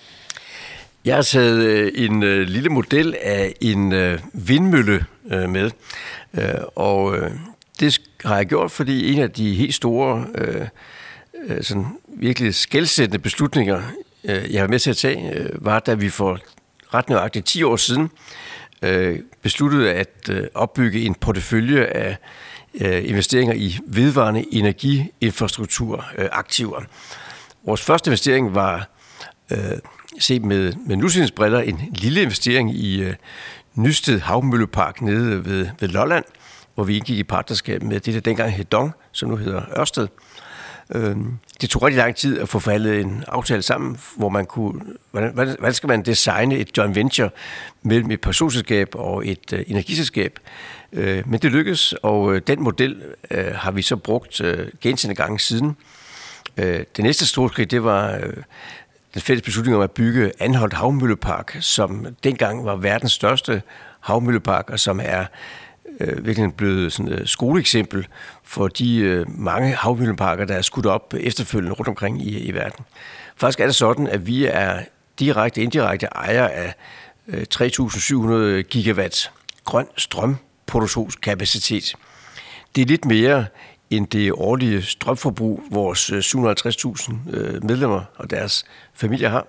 Jeg 1.06 1.16
har 1.16 1.22
taget 1.22 1.64
øh, 1.64 1.92
en 1.96 2.24
øh, 2.24 2.48
lille 2.48 2.70
model 2.70 3.16
af 3.22 3.54
en 3.62 3.92
øh, 3.92 4.20
vindmølle 4.34 5.06
øh, 5.32 5.50
med, 5.50 5.72
øh, 6.34 6.50
og 6.76 7.18
øh, 7.18 7.32
det 7.80 8.02
har 8.26 8.36
jeg 8.36 8.46
gjort, 8.46 8.72
fordi 8.72 9.14
en 9.14 9.22
af 9.22 9.32
de 9.32 9.54
helt 9.54 9.76
store, 9.76 10.26
øh, 10.36 10.68
øh, 11.48 11.64
sådan 11.64 11.86
virkelig 12.08 12.56
skældsættende 12.56 13.20
beslutninger, 13.20 13.82
øh, 14.24 14.54
jeg 14.54 14.62
har 14.62 14.68
med 14.68 14.80
til 14.80 14.90
at 14.90 14.98
tage, 14.98 15.34
øh, 15.34 15.66
var, 15.66 15.80
da 15.80 15.94
vi 15.94 16.10
for 16.10 16.40
ret 16.94 17.10
nøjagtigt 17.10 17.46
10 17.46 17.64
år 17.64 17.76
siden 17.76 18.10
øh, 18.82 19.20
besluttede 19.42 19.94
at 19.94 20.30
øh, 20.30 20.48
opbygge 20.54 21.02
en 21.02 21.16
portefølje 21.16 21.86
af 21.86 22.18
øh, 22.82 23.10
investeringer 23.10 23.54
i 23.56 23.78
vedvarende 23.86 24.46
energiinfrastruktur 24.52 26.06
øh, 26.18 26.30
aktiver. 26.32 26.82
Vores 27.66 27.82
første 27.82 28.10
investering 28.10 28.56
var 28.56 28.90
øh, 29.52 29.58
set 30.20 30.46
med, 30.46 30.74
med 30.86 30.96
nutidens 30.96 31.32
briller 31.32 31.60
en 31.60 31.80
lille 31.92 32.22
investering 32.22 32.76
i 32.76 33.02
øh, 33.02 33.16
Nysted 33.76 34.20
Havmøllepark 34.20 35.02
nede 35.02 35.46
ved, 35.46 35.68
ved 35.80 35.88
Lolland, 35.88 36.26
hvor 36.76 36.84
vi 36.84 36.98
indgik 36.98 37.18
i 37.18 37.24
partnerskab 37.24 37.84
med 37.84 38.00
det, 38.00 38.14
der 38.14 38.20
dengang 38.20 38.52
hed 38.52 38.66
Dong, 38.66 38.92
som 39.12 39.30
nu 39.30 39.36
hedder 39.36 39.80
Ørsted. 39.80 40.08
Øh, 40.96 41.16
det 41.62 41.70
tog 41.70 41.84
rigtig 41.84 41.98
lang 41.98 42.16
tid 42.16 42.40
at 42.40 42.50
få 42.50 42.60
forhandlet 42.60 43.02
en 43.02 43.24
aftale 43.28 43.62
sammen, 43.62 43.98
hvor 44.16 44.30
man 44.30 44.46
kunne, 44.46 44.82
hvordan, 45.12 45.34
hvordan 45.34 45.74
skal 45.74 45.88
man 45.88 46.02
designe 46.02 46.56
et 46.56 46.78
joint 46.78 46.96
venture 46.96 47.30
mellem 47.82 48.12
et 48.12 48.22
personselskab 48.22 48.96
og 48.96 49.28
et 49.28 49.54
øh, 49.54 49.64
energiselskab. 49.68 50.40
Øh, 50.94 51.30
men 51.30 51.40
det 51.40 51.52
lykkedes, 51.52 51.94
og 51.94 52.36
øh, 52.36 52.42
den 52.48 52.64
model 52.64 53.02
øh, 53.32 53.56
har 53.56 53.72
vi 53.72 53.82
så 53.82 53.96
brugt 53.96 54.42
uh, 54.42 54.50
gentagende 54.82 55.16
gange 55.16 55.40
siden. 55.40 55.78
Øh, 56.58 56.84
det 56.96 57.04
næste 57.04 57.28
store 57.28 57.50
skridt, 57.50 57.72
det 57.72 57.84
var 57.84 58.20
den 59.14 59.22
fælles 59.22 59.42
beslutning 59.42 59.76
om 59.78 59.84
at 59.84 59.92
bygge 59.92 60.32
Anholdt 60.40 60.74
Havmøllepark, 60.74 61.58
som 61.62 62.08
dengang 62.24 62.66
var 62.66 62.76
verdens 62.76 63.12
største 63.12 63.62
havmøllepark, 64.00 64.70
og 64.70 64.80
som 64.80 65.00
er 65.04 65.26
øh, 66.00 66.26
virkelig 66.26 66.54
blevet 66.54 66.94
sådan 66.94 67.14
et 67.14 67.30
skoleeksempel 67.30 68.08
for 68.44 68.68
de 68.68 68.98
øh, 68.98 69.40
mange 69.40 69.74
havvindparker, 69.74 70.46
der 70.46 70.56
er 70.56 70.62
skudt 70.62 70.86
op 70.86 71.14
efterfølgende 71.20 71.76
rundt 71.76 71.88
omkring 71.88 72.28
i, 72.28 72.40
i 72.40 72.54
verden. 72.54 72.86
Faktisk 73.36 73.60
er 73.60 73.66
det 73.66 73.76
sådan, 73.76 74.08
at 74.08 74.28
vi 74.28 74.46
er 74.46 74.80
direkte 75.20 75.62
indirekte 75.62 76.06
ejer 76.06 76.48
af 76.48 76.76
øh, 77.28 77.46
3.700 77.56 78.62
gigawatt 78.62 79.32
grøn 79.66 79.88
strøm 79.98 80.38
produktionskapacitet. 80.68 81.96
Det 82.76 82.82
er 82.82 82.86
lidt 82.86 83.06
mere 83.06 83.46
end 83.90 84.08
det 84.08 84.32
årlige 84.32 84.82
strømforbrug, 84.82 85.64
vores 85.72 86.10
øh, 86.10 86.20
750.000 86.20 87.36
øh, 87.38 87.64
medlemmer 87.64 88.02
og 88.16 88.30
deres 88.30 88.66
familier 88.94 89.30
har. 89.30 89.48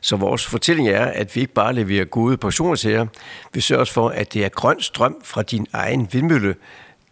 Så 0.00 0.16
vores 0.16 0.46
fortælling 0.46 0.88
er, 0.88 1.04
at 1.04 1.36
vi 1.36 1.40
ikke 1.40 1.54
bare 1.54 1.72
leverer 1.72 2.04
gode 2.04 2.36
portioner 2.36 2.76
til 2.76 2.90
jer, 2.90 3.06
vi 3.52 3.60
sørger 3.60 3.84
for, 3.84 4.08
at 4.08 4.34
det 4.34 4.44
er 4.44 4.48
grøn 4.48 4.80
strøm 4.80 5.16
fra 5.24 5.42
din 5.42 5.66
egen 5.72 6.08
vindmølle, 6.12 6.54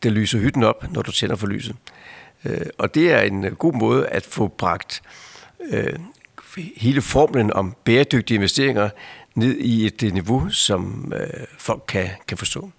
der 0.03 0.11
lyser 0.11 0.39
hytten 0.39 0.63
op, 0.63 0.93
når 0.93 1.03
du 1.03 1.13
tænder 1.13 1.37
for 1.37 1.47
lyset. 1.47 1.77
Øh, 2.45 2.67
og 2.79 2.95
det 2.95 3.13
er 3.13 3.21
en 3.21 3.43
god 3.43 3.73
måde 3.73 4.07
at 4.07 4.27
få 4.27 4.49
bragt 4.49 5.03
hele 6.77 7.03
formlen 7.03 7.53
om 7.53 7.77
bæredygtige 7.85 8.35
investeringer 8.35 8.91
ned 9.35 9.57
i 9.57 9.87
et 9.87 10.15
niveau, 10.15 10.49
som 10.51 11.13
folk 11.59 11.83
kan, 11.89 12.09
kan 12.29 12.39
forstå 12.39 12.71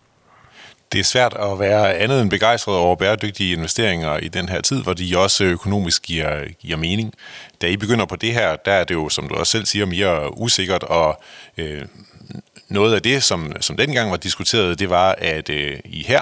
det 0.92 1.00
er 1.00 1.04
svært 1.04 1.34
at 1.34 1.60
være 1.60 1.96
andet 1.96 2.22
end 2.22 2.30
begejstret 2.30 2.76
over 2.76 2.96
bæredygtige 2.96 3.54
investeringer 3.54 4.18
i 4.18 4.28
den 4.28 4.50
her 4.50 4.62
tid, 4.62 4.84
hvor 4.84 4.94
de 4.94 5.18
også 5.18 5.44
økonomisk 5.44 6.02
giver, 6.02 6.46
giver 6.60 6.78
mening. 6.78 7.14
Da 7.62 7.68
I 7.68 7.78
begynder 7.78 8.06
på 8.06 8.16
det 8.16 8.34
her, 8.34 8.56
der 8.56 8.72
er 8.72 8.84
det 8.84 8.94
jo, 8.94 9.10
som 9.10 9.28
du 9.28 9.36
også 9.36 9.52
selv 9.52 9.66
siger, 9.66 9.86
mere 9.86 10.38
usikkert, 10.38 10.84
og 10.84 11.22
øh, 11.58 11.86
noget 12.70 12.96
af 12.96 13.02
det, 13.02 13.24
som, 13.24 13.54
som 13.62 13.78
dengang 13.78 14.12
var 14.12 14.18
diskuteret, 14.18 14.80
det 14.80 14.90
var, 14.90 15.16
at 15.18 15.50
øh, 15.50 15.80
I 15.86 16.04
her 16.08 16.22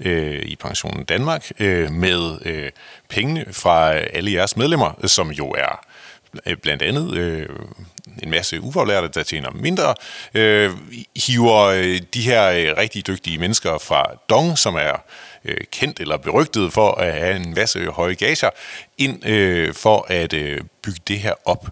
øh, 0.00 0.42
i 0.42 0.56
Pensionen 0.56 1.04
Danmark, 1.04 1.50
øh, 1.58 1.92
med 1.92 2.38
øh, 2.44 2.70
pengene 3.08 3.44
fra 3.52 3.92
alle 3.92 4.32
jeres 4.32 4.56
medlemmer, 4.56 5.06
som 5.06 5.30
jo 5.30 5.50
er 5.50 5.86
Øh, 6.46 6.56
blandt 6.56 6.82
andet 6.82 7.16
øh, 7.16 7.48
en 8.22 8.30
masse 8.30 8.60
ufaglærte, 8.60 9.08
der 9.08 9.22
tjener 9.22 9.50
mindre, 9.50 9.94
øh, 10.34 10.70
hiver 11.26 11.56
øh, 11.64 12.00
de 12.14 12.20
her 12.20 12.48
øh, 12.48 12.76
rigtig 12.78 13.06
dygtige 13.06 13.38
mennesker 13.38 13.78
fra 13.78 14.04
Dong, 14.30 14.58
som 14.58 14.74
er 14.74 15.02
øh, 15.44 15.56
kendt 15.72 16.00
eller 16.00 16.16
berygtet 16.16 16.72
for 16.72 16.92
at 16.92 17.12
have 17.12 17.36
en 17.36 17.54
masse 17.54 17.90
høje 17.90 18.14
gager, 18.14 18.50
ind 18.98 19.26
øh, 19.26 19.74
for 19.74 20.06
at 20.08 20.32
øh, 20.32 20.60
bygge 20.82 21.00
det 21.08 21.18
her 21.18 21.34
op. 21.44 21.68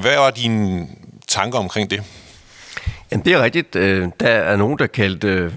Hvad 0.00 0.16
var 0.16 0.30
dine 0.30 0.88
tanker 1.28 1.58
omkring 1.58 1.90
det? 1.90 2.02
Jamen, 3.10 3.24
det 3.24 3.32
er 3.32 3.42
rigtigt. 3.42 3.74
Der 4.20 4.28
er 4.28 4.56
nogen, 4.56 4.78
der 4.78 4.86
kaldte 4.86 5.52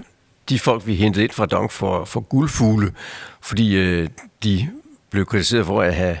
de 0.48 0.58
folk, 0.58 0.86
vi 0.86 0.94
hentede 0.94 1.24
ind 1.24 1.32
fra 1.32 1.46
Dong 1.46 1.72
for, 1.72 2.04
for 2.04 2.20
guldfugle, 2.20 2.92
fordi 3.40 3.76
de 4.42 4.68
blev 5.10 5.26
kritiseret 5.26 5.66
for 5.66 5.82
at 5.82 5.94
have 5.94 6.18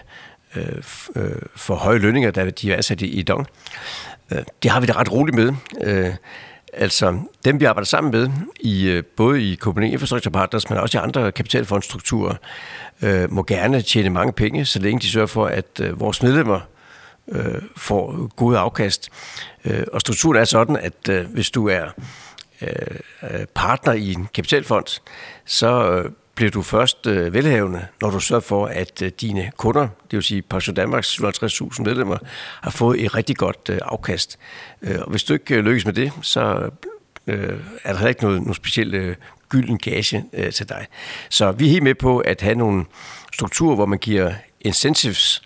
Øh, 0.56 0.82
øh, 1.16 1.32
for 1.56 1.74
høje 1.74 1.98
lønninger, 1.98 2.30
der 2.30 2.50
de 2.50 2.72
er 2.72 2.76
ansat 2.76 3.02
i, 3.02 3.06
i 3.06 3.22
Dong. 3.22 3.46
Øh, 4.32 4.42
det 4.62 4.70
har 4.70 4.80
vi 4.80 4.86
da 4.86 4.92
ret 4.92 5.12
roligt 5.12 5.36
med. 5.36 5.52
Øh, 5.84 6.14
altså, 6.72 7.18
dem 7.44 7.60
vi 7.60 7.64
arbejder 7.64 7.86
sammen 7.86 8.10
med, 8.10 8.30
i, 8.60 8.88
øh, 8.88 9.04
både 9.16 9.42
i 9.42 9.56
Copenhagen 9.56 9.92
Infrastructure 9.92 10.32
Partners, 10.32 10.70
men 10.70 10.78
også 10.78 10.98
i 10.98 11.00
andre 11.02 11.32
kapitalfondstrukturer, 11.32 12.34
øh, 13.02 13.32
må 13.32 13.42
gerne 13.42 13.82
tjene 13.82 14.10
mange 14.10 14.32
penge, 14.32 14.64
så 14.64 14.78
længe 14.78 15.00
de 15.00 15.06
sørger 15.06 15.26
for, 15.26 15.46
at 15.46 15.80
øh, 15.80 16.00
vores 16.00 16.22
medlemmer 16.22 16.60
øh, 17.28 17.62
får 17.76 18.28
gode 18.36 18.58
afkast. 18.58 19.10
Øh, 19.64 19.84
og 19.92 20.00
strukturen 20.00 20.40
er 20.40 20.44
sådan, 20.44 20.76
at 20.76 21.08
øh, 21.08 21.26
hvis 21.26 21.50
du 21.50 21.68
er 21.68 21.84
øh, 22.62 22.68
øh 23.22 23.46
partner 23.54 23.92
i 23.92 24.12
en 24.12 24.28
kapitalfond, 24.34 25.00
så 25.44 25.90
øh, 25.90 26.10
bliver 26.36 26.50
du 26.50 26.62
først 26.62 27.06
øh, 27.06 27.34
velhavende, 27.34 27.86
når 28.00 28.10
du 28.10 28.20
sørger 28.20 28.40
for, 28.40 28.66
at 28.66 29.02
øh, 29.02 29.10
dine 29.20 29.50
kunder, 29.56 29.82
det 29.82 30.16
vil 30.16 30.22
sige 30.22 30.42
Pension 30.42 30.74
Danmarks 30.74 31.20
57.000 31.20 31.82
medlemmer, 31.82 32.16
har 32.60 32.70
fået 32.70 33.04
et 33.04 33.14
rigtig 33.14 33.36
godt 33.36 33.68
øh, 33.70 33.78
afkast. 33.82 34.38
Øh, 34.82 34.98
og 35.00 35.10
hvis 35.10 35.24
du 35.24 35.32
ikke 35.32 35.54
øh, 35.54 35.64
lykkes 35.64 35.84
med 35.84 35.92
det, 35.92 36.12
så 36.22 36.70
øh, 37.26 37.60
er 37.84 37.92
der 37.92 37.98
heller 37.98 38.08
ikke 38.08 38.22
noget, 38.22 38.42
noget 38.42 38.56
specielt 38.56 38.94
øh, 38.94 39.16
gylden 39.48 39.78
gage 39.78 40.24
øh, 40.32 40.52
til 40.52 40.68
dig. 40.68 40.86
Så 41.28 41.52
vi 41.52 41.66
er 41.66 41.70
helt 41.70 41.82
med 41.82 41.94
på 41.94 42.18
at 42.18 42.40
have 42.40 42.54
nogle 42.54 42.84
strukturer, 43.32 43.74
hvor 43.74 43.86
man 43.86 43.98
giver 43.98 44.32
incentives 44.60 45.42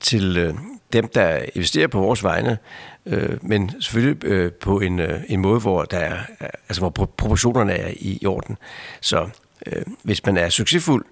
til 0.00 0.36
øh, 0.36 0.54
dem, 0.92 1.08
der 1.08 1.40
investerer 1.54 1.86
på 1.86 2.00
vores 2.00 2.24
vegne, 2.24 2.58
øh, 3.06 3.38
men 3.42 3.82
selvfølgelig 3.82 4.24
øh, 4.24 4.52
på 4.52 4.80
en, 4.80 5.00
øh, 5.00 5.20
en 5.28 5.40
måde, 5.40 5.60
hvor 5.60 5.84
der 5.84 5.98
er, 5.98 6.18
altså 6.40 6.80
hvor 6.80 6.90
proportionerne 6.90 7.72
er 7.72 7.88
i, 7.88 8.18
i 8.22 8.26
orden. 8.26 8.56
Så 9.00 9.28
øh, 9.66 9.82
hvis 10.02 10.26
man 10.26 10.36
er 10.36 10.48
succesfuld, 10.48 11.04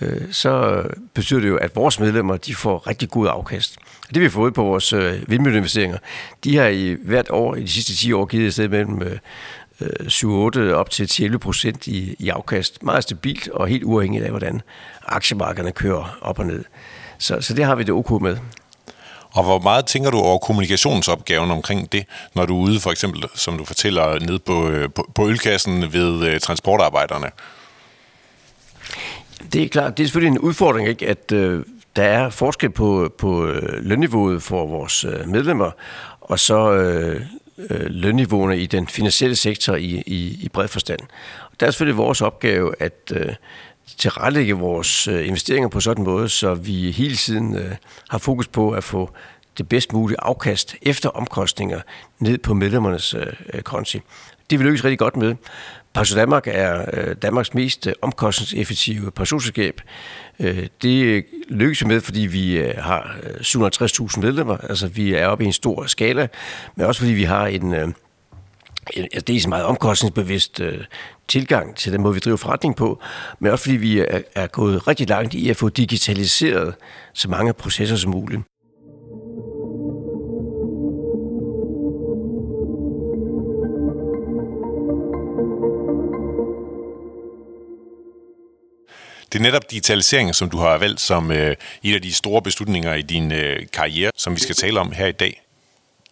øh, 0.00 0.32
så 0.32 0.82
betyder 1.14 1.40
det 1.40 1.48
jo, 1.48 1.56
at 1.56 1.76
vores 1.76 2.00
medlemmer 2.00 2.36
de 2.36 2.54
får 2.54 2.86
rigtig 2.86 3.10
god 3.10 3.28
afkast. 3.28 3.76
Det 4.08 4.20
vi 4.20 4.24
har 4.24 4.30
fået 4.30 4.54
på 4.54 4.62
vores 4.62 4.92
øh, 4.92 5.30
vindmølleinvesteringer, 5.30 5.98
de 6.44 6.56
har 6.56 6.66
i 6.66 6.96
hvert 7.04 7.30
år 7.30 7.54
i 7.54 7.62
de 7.62 7.68
sidste 7.68 7.96
10 7.96 8.12
år 8.12 8.26
givet 8.26 8.46
et 8.46 8.52
sted 8.52 8.68
mellem 8.68 9.02
øh, 9.02 9.18
øh 9.80 10.06
7-8 10.06 10.72
op 10.74 10.90
til 10.90 11.24
11 11.24 11.38
procent 11.38 11.86
i, 11.86 12.16
i 12.18 12.28
afkast. 12.28 12.82
Meget 12.82 13.02
stabilt 13.02 13.48
og 13.48 13.68
helt 13.68 13.84
uafhængigt 13.84 14.24
af, 14.24 14.30
hvordan 14.30 14.62
aktiemarkederne 15.06 15.72
kører 15.72 16.18
op 16.20 16.38
og 16.38 16.46
ned. 16.46 16.64
Så, 17.18 17.40
så 17.40 17.54
det 17.54 17.64
har 17.64 17.74
vi 17.74 17.82
det 17.82 17.94
ok 17.94 18.22
med. 18.22 18.36
Og 19.36 19.44
hvor 19.44 19.58
meget 19.58 19.86
tænker 19.86 20.10
du 20.10 20.18
over 20.18 20.38
kommunikationsopgaven 20.38 21.50
omkring 21.50 21.92
det, 21.92 22.04
når 22.34 22.46
du 22.46 22.58
er 22.58 22.62
ude, 22.62 22.80
for 22.80 22.90
eksempel, 22.90 23.24
som 23.34 23.58
du 23.58 23.64
fortæller, 23.64 24.18
ned 24.18 24.38
på, 24.38 24.68
øh, 24.68 24.90
på, 24.94 25.10
på 25.14 25.28
ølkassen 25.28 25.92
ved 25.92 26.26
øh, 26.26 26.40
transportarbejderne? 26.40 27.30
Det 29.52 29.62
er 29.62 29.68
klart, 29.68 29.96
det 29.96 30.02
er 30.02 30.06
selvfølgelig 30.06 30.36
en 30.36 30.38
udfordring, 30.38 30.88
ikke, 30.88 31.08
at 31.08 31.32
øh, 31.32 31.64
der 31.96 32.02
er 32.02 32.30
forskel 32.30 32.70
på, 32.70 33.14
på 33.18 33.46
øh, 33.46 33.84
lønniveauet 33.84 34.42
for 34.42 34.66
vores 34.66 35.04
øh, 35.04 35.28
medlemmer, 35.28 35.70
og 36.20 36.38
så 36.38 36.70
uh, 36.70 37.20
lønniveauerne 37.86 38.58
i 38.58 38.66
den 38.66 38.86
finansielle 38.88 39.36
sektor 39.36 39.74
i, 39.74 40.02
i, 40.06 40.38
i 40.42 40.48
bred 40.52 40.68
forstand. 40.68 41.00
Og 41.50 41.60
der 41.60 41.66
er 41.66 41.70
selvfølgelig 41.70 41.96
vores 41.96 42.22
opgave 42.22 42.74
at 42.82 43.12
øh, 43.12 43.34
tilrettelægge 43.98 44.54
vores 44.54 45.08
øh, 45.08 45.26
investeringer 45.26 45.68
på 45.68 45.80
sådan 45.80 46.02
en 46.02 46.10
måde, 46.10 46.28
så 46.28 46.54
vi 46.54 46.90
hele 46.90 47.16
tiden 47.16 47.56
øh, 47.56 47.72
har 48.08 48.18
fokus 48.18 48.48
på 48.48 48.70
at 48.70 48.84
få 48.84 49.10
det 49.58 49.68
bedst 49.68 49.92
mulige 49.92 50.20
afkast 50.20 50.76
efter 50.82 51.08
omkostninger 51.08 51.80
ned 52.18 52.38
på 52.38 52.54
medlemmernes 52.54 53.14
øh, 53.14 53.62
konti. 53.62 54.00
Det 54.50 54.58
vil 54.58 54.66
lykkes 54.66 54.84
rigtig 54.84 54.98
godt 54.98 55.16
med. 55.16 55.34
Pension 55.94 56.18
Danmark 56.18 56.46
er 56.46 56.84
øh, 56.92 57.16
Danmarks 57.22 57.54
mest 57.54 57.86
øh, 57.86 57.92
omkostningseffektive 58.02 59.10
pensionsselskab. 59.10 59.80
Øh, 60.40 60.66
det 60.82 61.24
lykkes 61.48 61.84
med, 61.84 62.00
fordi 62.00 62.20
vi 62.20 62.56
har 62.78 63.16
750.000 63.40 64.20
medlemmer, 64.20 64.56
altså 64.56 64.88
vi 64.88 65.14
er 65.14 65.26
oppe 65.26 65.44
i 65.44 65.46
en 65.46 65.52
stor 65.52 65.86
skala, 65.86 66.28
men 66.76 66.86
også 66.86 67.00
fordi 67.00 67.12
vi 67.12 67.24
har 67.24 67.46
en 67.46 67.94
altså 68.96 69.20
det 69.26 69.36
er 69.36 69.40
så 69.40 69.48
meget 69.48 69.64
omkostningsbevidst 69.64 70.60
øh, 70.60 70.84
tilgang 71.28 71.76
til 71.76 71.92
den 71.92 72.02
måde, 72.02 72.14
vi 72.14 72.20
driver 72.20 72.36
forretning 72.36 72.76
på, 72.76 73.02
men 73.38 73.52
også 73.52 73.64
fordi 73.64 73.76
vi 73.76 73.98
er, 73.98 74.20
er 74.34 74.46
gået 74.46 74.88
rigtig 74.88 75.08
langt 75.08 75.34
i 75.34 75.50
at 75.50 75.56
få 75.56 75.68
digitaliseret 75.68 76.74
så 77.12 77.30
mange 77.30 77.52
processer 77.52 77.96
som 77.96 78.10
muligt. 78.10 78.42
Det 89.32 89.38
er 89.38 89.42
netop 89.42 89.70
digitalisering, 89.70 90.34
som 90.34 90.50
du 90.50 90.58
har 90.58 90.78
valgt 90.78 91.00
som 91.00 91.30
øh, 91.30 91.56
en 91.82 91.94
af 91.94 92.02
de 92.02 92.14
store 92.14 92.42
beslutninger 92.42 92.94
i 92.94 93.02
din 93.02 93.32
øh, 93.32 93.58
karriere, 93.72 94.10
som 94.16 94.34
vi 94.34 94.40
skal 94.40 94.54
tale 94.54 94.80
om 94.80 94.92
her 94.92 95.06
i 95.06 95.12
dag. 95.12 95.42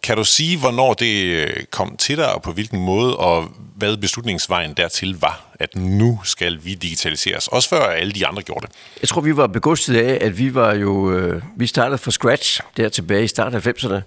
Kan 0.03 0.17
du 0.17 0.23
sige, 0.23 0.59
hvornår 0.59 0.93
det 0.93 1.23
øh, 1.23 1.63
kom 1.71 1.97
til 1.97 2.17
dig, 2.17 2.33
og 2.33 2.41
på 2.41 2.51
hvilken 2.51 2.79
måde, 2.79 3.17
og 3.17 3.51
hvad 3.75 3.97
beslutningsvejen 3.97 4.73
dertil 4.73 5.17
var, 5.19 5.45
at 5.59 5.75
nu 5.75 6.19
skal 6.23 6.59
vi 6.63 6.73
digitaliseres, 6.73 7.47
også 7.47 7.69
før 7.69 7.81
alle 7.81 8.13
de 8.13 8.27
andre 8.27 8.41
gjorde 8.41 8.67
det? 8.67 8.75
Jeg 9.01 9.09
tror, 9.09 9.21
vi 9.21 9.37
var 9.37 9.47
begustet 9.47 9.95
af, 9.95 10.25
at 10.25 10.37
vi 10.37 10.55
var 10.55 10.73
jo, 10.73 11.11
øh, 11.11 11.41
vi 11.57 11.67
startede 11.67 11.97
fra 11.97 12.11
scratch 12.11 12.61
der 12.77 12.89
tilbage 12.89 13.23
i 13.23 13.27
starten 13.27 13.55
af 13.55 13.67
90'erne, 13.67 14.01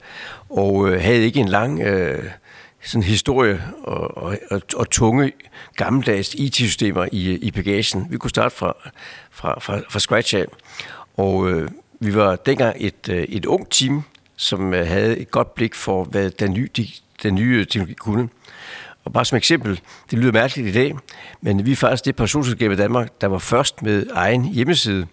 og 0.51 0.89
øh, 0.89 1.03
havde 1.03 1.25
ikke 1.25 1.41
en 1.41 1.49
lang 1.49 1.83
øh, 1.83 2.25
sådan 2.83 3.03
historie 3.03 3.63
og, 3.83 4.17
og, 4.17 4.39
og, 4.51 4.63
og 4.77 4.91
tunge 4.91 5.33
gammeldags 5.77 6.35
IT-systemer 6.35 7.09
i, 7.13 7.35
i 7.35 7.51
bagagen. 7.51 8.07
Vi 8.11 8.17
kunne 8.17 8.31
starte 8.31 8.57
fra, 8.57 8.77
fra, 9.31 9.61
fra, 9.61 9.81
fra 9.91 9.99
scratch 9.99 10.37
af, 10.37 10.45
og 11.17 11.51
øh, 11.51 11.71
vi 12.01 12.15
var 12.15 12.37
dengang 12.37 12.77
et, 12.79 13.09
øh, 13.09 13.23
et 13.23 13.47
ung 13.47 13.71
team, 13.71 14.03
som 14.37 14.75
øh, 14.75 14.87
havde 14.87 15.19
et 15.19 15.31
godt 15.31 15.55
blik 15.55 15.75
for, 15.75 16.05
hvad 16.05 16.31
den 16.31 16.53
nye, 16.53 16.69
den 17.23 17.35
nye 17.35 17.65
teknologi 17.65 17.95
kunne. 17.95 18.29
Og 19.05 19.13
bare 19.13 19.25
som 19.25 19.37
eksempel, 19.37 19.81
det 20.11 20.19
lyder 20.19 20.33
mærkeligt 20.33 20.69
i 20.69 20.73
dag, 20.73 20.97
men 21.41 21.67
vi 21.67 21.73
er 21.73 21.77
faktisk 21.77 22.05
det 22.05 22.17
pensionsselskab 22.17 22.73
i 22.73 22.77
Danmark, 22.77 23.21
der 23.21 23.27
var 23.27 23.39
først 23.39 23.83
med 23.83 24.07
egen 24.13 24.45
hjemmeside 24.45 25.07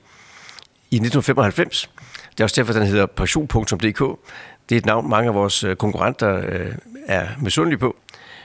i 0.92 0.96
1995. 0.96 1.90
Det 2.32 2.40
er 2.40 2.44
også 2.44 2.62
derfor, 2.62 2.74
den 2.74 2.88
hedder 2.88 3.06
pension.dk. 3.06 4.20
Det 4.70 4.76
er 4.76 4.80
et 4.80 4.86
navn, 4.86 5.10
mange 5.10 5.28
af 5.28 5.36
vores 5.36 5.64
øh, 5.64 5.76
konkurrenter 5.76 6.38
øh, 6.38 6.76
er 7.08 7.28
misundelige 7.42 7.80
på. 7.80 7.96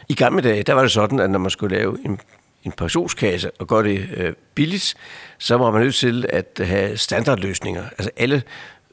I 0.09 0.15
gamle 0.15 0.43
dage, 0.43 0.63
der 0.63 0.75
var 0.75 0.83
det 0.83 0.91
sådan, 0.91 1.21
at 1.21 1.31
når 1.31 1.39
man 1.39 1.51
skulle 1.51 1.77
lave 1.77 1.99
en, 2.05 2.21
en 2.65 2.73
pensionskasse 2.73 3.51
og 3.59 3.67
gøre 3.67 3.83
det 3.83 4.09
øh, 4.17 4.33
billigt, 4.55 4.95
så 5.39 5.57
var 5.57 5.71
man 5.71 5.83
nødt 5.83 5.95
til 5.95 6.27
at 6.29 6.61
have 6.67 6.97
standardløsninger. 6.97 7.85
Altså 7.85 8.11
alle 8.17 8.43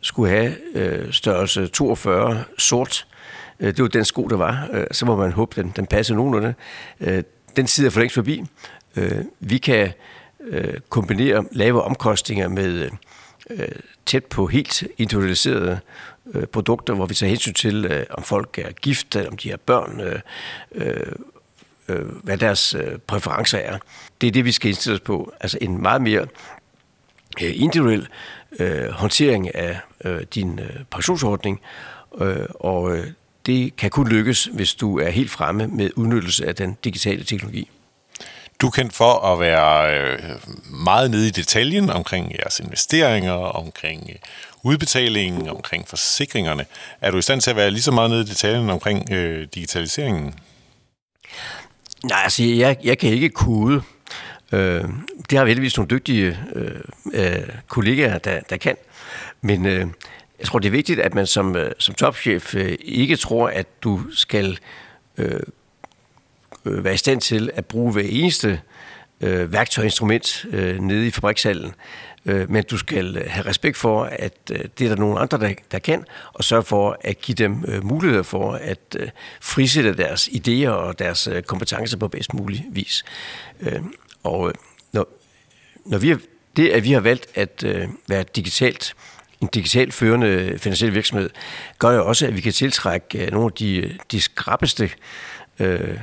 skulle 0.02 0.30
have 0.30 0.56
øh, 0.74 1.12
størrelse 1.12 1.68
42 1.68 2.44
sort. 2.58 3.08
Øh, 3.60 3.68
det 3.68 3.82
var 3.82 3.88
den 3.88 4.06
sko, 4.06 4.28
der 4.28 4.38
var. 4.38 4.68
Øh, 4.74 4.86
så 4.92 5.06
må 5.06 5.16
man 5.16 5.32
håbe, 5.32 5.62
den, 5.62 5.74
den 5.76 5.86
passer 5.86 6.16
nogenlunde. 6.16 6.54
Øh, 7.00 7.24
den 7.56 7.66
tid 7.66 7.86
er 7.86 7.90
for 7.90 8.00
længst 8.00 8.16
forbi. 8.16 8.44
Øh, 8.96 9.22
vi 9.40 9.58
kan 9.58 9.94
øh, 10.48 10.74
kombinere 10.90 11.46
lave 11.52 11.84
omkostninger 11.84 12.48
med 12.48 12.90
øh, 13.50 13.68
tæt 14.06 14.26
på 14.26 14.48
helt 14.48 14.84
individualiserede 14.98 15.80
øh, 16.34 16.46
produkter, 16.46 16.94
hvor 16.94 17.06
vi 17.06 17.14
tager 17.14 17.30
hensyn 17.30 17.54
til, 17.54 17.86
øh, 17.86 18.06
om 18.10 18.24
folk 18.24 18.58
er 18.58 18.72
gift, 18.72 19.16
om 19.16 19.38
de 19.38 19.50
har 19.50 19.58
børn, 19.58 20.02
øh, 20.02 20.20
øh, 20.76 21.12
øh, 21.88 22.06
hvad 22.24 22.38
deres 22.38 22.76
øh, 22.76 22.98
præferencer 23.08 23.58
er. 23.58 23.78
Det 24.22 24.28
er 24.28 24.32
det, 24.32 24.46
vi 24.46 24.52
skal 24.52 24.70
indstille 24.70 24.96
os 24.96 25.02
på. 25.02 25.34
Altså 25.40 25.58
en 25.62 25.82
meget 25.82 26.02
mere 26.02 26.28
øh, 27.42 27.62
individuel 27.62 28.08
øh, 28.60 28.90
håndtering 28.90 29.56
af 29.56 29.80
øh, 30.06 30.22
din 30.36 30.60
øh, 30.60 30.84
pensionsordning, 30.92 31.62
øh, 32.22 32.46
og 32.50 32.98
øh, 32.98 33.08
det 33.46 33.76
kan 33.76 33.90
kun 33.90 34.08
lykkes, 34.08 34.46
hvis 34.46 34.76
du 34.76 35.00
er 35.00 35.10
helt 35.10 35.32
fremme 35.32 35.68
med 35.68 35.90
udnyttelse 35.96 36.48
af 36.48 36.56
den 36.56 36.78
digitale 36.84 37.24
teknologi. 37.24 37.70
Du 38.62 38.68
er 38.68 38.72
kendt 38.72 38.94
for 38.94 39.34
at 39.34 39.40
være 39.40 40.00
øh, 40.00 40.20
meget 40.70 41.12
nede 41.12 41.28
i 41.28 41.32
detaljen 41.32 41.90
omkring 41.90 42.32
jeres 42.40 42.60
investeringer, 42.60 43.34
omkring 43.34 44.10
øh, 44.10 44.16
udbetalingen, 44.64 45.50
omkring 45.50 45.88
forsikringerne. 45.88 46.66
Er 47.02 47.12
du 47.12 47.18
i 47.18 47.22
stand 47.22 47.42
til 47.42 47.50
at 47.50 47.56
være 47.56 47.72
lige 47.72 47.82
så 47.82 47.92
meget 47.92 48.10
nede 48.10 48.22
i 48.22 48.26
detaljen 48.26 48.70
omkring 48.70 49.12
øh, 49.12 49.48
digitaliseringen? 49.56 50.34
Nej, 52.04 52.20
altså 52.24 52.44
jeg, 52.44 52.78
jeg 52.84 52.98
kan 52.98 53.10
ikke 53.10 53.30
kode. 53.30 53.82
Øh, 54.52 54.84
det 55.30 55.38
har 55.38 55.44
vi 55.44 55.50
heldigvis 55.50 55.78
nogle 55.78 55.90
dygtige 55.90 56.38
øh, 56.56 56.82
øh, 57.14 57.50
kollegaer, 57.68 58.18
der, 58.18 58.40
der 58.50 58.58
kan. 58.58 58.76
Men 59.42 59.66
øh, 59.66 59.88
jeg 60.40 60.48
tror, 60.48 60.60
det 60.60 60.68
er 60.68 60.72
vigtigt, 60.72 61.00
at 61.00 61.14
man 61.14 61.28
som, 61.28 61.56
øh, 61.56 61.72
som 61.80 61.96
topchef 61.96 62.56
øh, 62.56 62.78
ikke 62.82 63.16
tror, 63.16 63.48
at 63.48 63.68
du 63.84 64.02
skal 64.12 64.60
øh, 65.18 65.40
øh, 66.68 66.84
være 66.84 66.94
i 66.94 66.98
stand 66.98 67.22
til 67.22 67.52
at 67.54 67.66
bruge 67.66 67.94
hver 67.94 68.06
eneste 68.10 68.62
øh, 69.22 69.54
værktøj 69.54 69.82
og 69.82 69.86
instrument 69.86 70.46
øh, 70.50 70.80
nede 70.80 71.08
i 71.08 71.12
fabrikshallen. 71.12 71.74
Øh, 72.26 72.52
men 72.52 72.64
du 72.64 72.78
skal 72.78 73.18
øh, 73.18 73.24
have 73.28 73.46
respekt 73.46 73.78
for, 73.78 74.04
at 74.04 74.34
øh, 74.52 74.60
det 74.80 74.86
er 74.86 74.90
der 74.90 74.96
nogle 74.96 75.20
andre, 75.20 75.38
der, 75.38 75.54
der 75.72 75.80
kan, 75.80 76.06
og 76.34 76.44
sørge 76.44 76.64
for 76.64 76.98
at 77.02 77.22
give 77.22 77.36
dem 77.36 77.66
øh, 77.68 77.86
muligheder 77.86 78.24
for 78.24 78.54
at 78.54 78.96
øh, 79.00 79.10
frisætte 79.42 79.98
deres 79.98 80.28
idéer 80.28 80.70
og 80.70 81.00
deres 81.00 81.28
øh, 81.28 81.44
kompetencer 81.44 81.98
på 81.98 82.08
bedst 82.08 82.34
mulig 82.34 82.66
vis. 82.72 83.06
Øh, 83.60 83.82
og 84.24 84.48
øh, 84.48 84.54
når, 84.92 85.08
når 85.86 85.98
vi 85.98 86.10
har, 86.10 86.20
det, 86.58 86.70
at 86.70 86.84
vi 86.84 86.92
har 86.92 87.00
valgt 87.00 87.28
at 87.36 87.64
øh, 87.66 87.88
være 88.08 88.24
digitalt, 88.36 88.96
en 89.42 89.50
digitalt 89.54 89.94
førende 89.94 90.28
øh, 90.28 90.60
finansiel 90.60 90.94
virksomhed, 90.94 91.30
gør 91.80 91.90
jo 91.90 92.08
også, 92.08 92.28
at 92.28 92.36
vi 92.36 92.42
kan 92.42 92.54
tiltrække 92.54 93.26
øh, 93.26 93.32
nogle 93.32 93.46
af 93.46 93.52
de, 93.52 93.98
de 94.12 94.22
skrappeste 94.22 94.90
øh, 95.60 95.98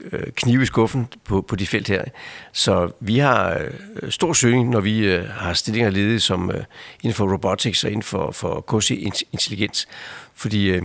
Øh, 0.00 0.32
knive 0.34 0.62
i 0.62 0.66
skuffen 0.66 1.06
på, 1.24 1.40
på 1.40 1.56
de 1.56 1.66
felt 1.66 1.88
her. 1.88 2.04
Så 2.52 2.90
vi 3.00 3.18
har 3.18 3.58
øh, 4.02 4.10
stor 4.10 4.32
søgning, 4.32 4.70
når 4.70 4.80
vi 4.80 4.98
øh, 4.98 5.28
har 5.28 5.52
stillinger 5.52 5.90
ledige 5.90 6.20
som 6.20 6.50
øh, 6.50 6.64
inden 7.02 7.14
for 7.14 7.32
robotics 7.32 7.84
og 7.84 7.90
inden 7.90 8.02
for, 8.02 8.30
for 8.30 8.60
kunstig 8.60 9.02
intelligens. 9.32 9.88
Fordi 10.34 10.68
øh, 10.68 10.82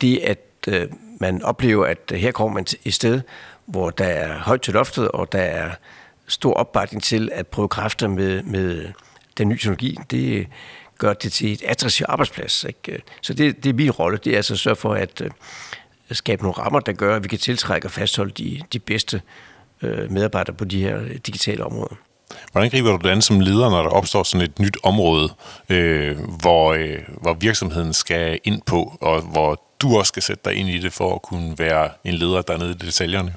det, 0.00 0.18
at 0.18 0.38
øh, 0.68 0.88
man 1.20 1.42
oplever, 1.42 1.86
at 1.86 2.12
her 2.14 2.32
kommer 2.32 2.54
man 2.54 2.66
et 2.84 2.94
sted, 2.94 3.20
hvor 3.66 3.90
der 3.90 4.04
er 4.04 4.38
højt 4.38 4.62
til 4.62 4.74
loftet, 4.74 5.08
og 5.08 5.32
der 5.32 5.42
er 5.42 5.70
stor 6.26 6.54
opbakning 6.54 7.02
til 7.02 7.30
at 7.32 7.46
prøve 7.46 7.68
kræfter 7.68 8.08
med, 8.08 8.42
med 8.42 8.76
øh, 8.76 8.88
den 9.38 9.48
nye 9.48 9.56
teknologi. 9.56 9.96
Det 10.10 10.46
gør 10.98 11.12
det 11.12 11.32
til 11.32 11.52
et 11.52 11.62
attraktivt 11.62 12.08
arbejdsplads. 12.08 12.64
Ikke? 12.64 13.02
Så 13.20 13.34
det, 13.34 13.64
det 13.64 13.70
er 13.70 13.74
min 13.74 13.90
rolle, 13.90 14.18
det 14.24 14.32
er 14.32 14.36
altså 14.36 14.54
at 14.54 14.58
sørge 14.58 14.76
for 14.76 14.94
at 14.94 15.20
øh, 15.20 15.30
skabe 16.16 16.42
nogle 16.42 16.58
rammer, 16.58 16.80
der 16.80 16.92
gør, 16.92 17.16
at 17.16 17.22
vi 17.22 17.28
kan 17.28 17.38
tiltrække 17.38 17.86
og 17.86 17.90
fastholde 17.90 18.32
de, 18.32 18.60
de 18.72 18.78
bedste 18.78 19.22
uh, 19.82 20.12
medarbejdere 20.12 20.56
på 20.56 20.64
de 20.64 20.82
her 20.82 21.00
digitale 21.26 21.64
områder. 21.64 21.94
Hvordan 22.52 22.70
griber 22.70 22.90
du 22.90 23.08
det 23.08 23.10
an 23.12 23.22
som 23.22 23.40
leder, 23.40 23.70
når 23.70 23.82
der 23.82 23.90
opstår 23.90 24.22
sådan 24.22 24.44
et 24.44 24.58
nyt 24.58 24.76
område, 24.82 25.28
øh, 25.68 26.18
hvor, 26.40 26.72
øh, 26.72 26.98
hvor 27.22 27.34
virksomheden 27.34 27.92
skal 27.92 28.38
ind 28.44 28.62
på, 28.66 28.96
og 29.00 29.20
hvor 29.20 29.62
du 29.82 29.98
også 29.98 30.08
skal 30.08 30.22
sætte 30.22 30.42
dig 30.44 30.54
ind 30.54 30.68
i 30.68 30.78
det 30.78 30.92
for 30.92 31.14
at 31.14 31.22
kunne 31.22 31.58
være 31.58 31.90
en 32.04 32.14
leder, 32.14 32.42
der 32.42 32.54
er 32.54 32.58
nede 32.58 32.70
i 32.70 32.74
detaljerne? 32.74 33.34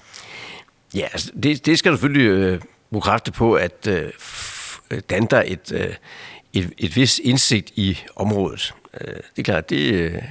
Ja, 0.95 1.07
altså 1.13 1.31
det, 1.43 1.65
det 1.65 1.79
skal 1.79 1.91
du 1.91 1.97
selvfølgelig 1.97 2.27
øh, 2.27 2.61
bruge 2.91 3.01
kræfter 3.01 3.31
på 3.31 3.53
at 3.53 3.87
øh, 3.87 4.11
danne 5.09 5.27
dig 5.31 5.43
et, 5.47 5.71
øh, 5.71 5.93
et, 6.53 6.73
et 6.77 6.95
vis 6.95 7.19
indsigt 7.23 7.71
i 7.75 7.97
området. 8.15 8.73
Øh, 9.01 9.07
det 9.07 9.39
er 9.39 9.43
klart, 9.43 9.69
det 9.69 9.93
øh, 9.93 10.21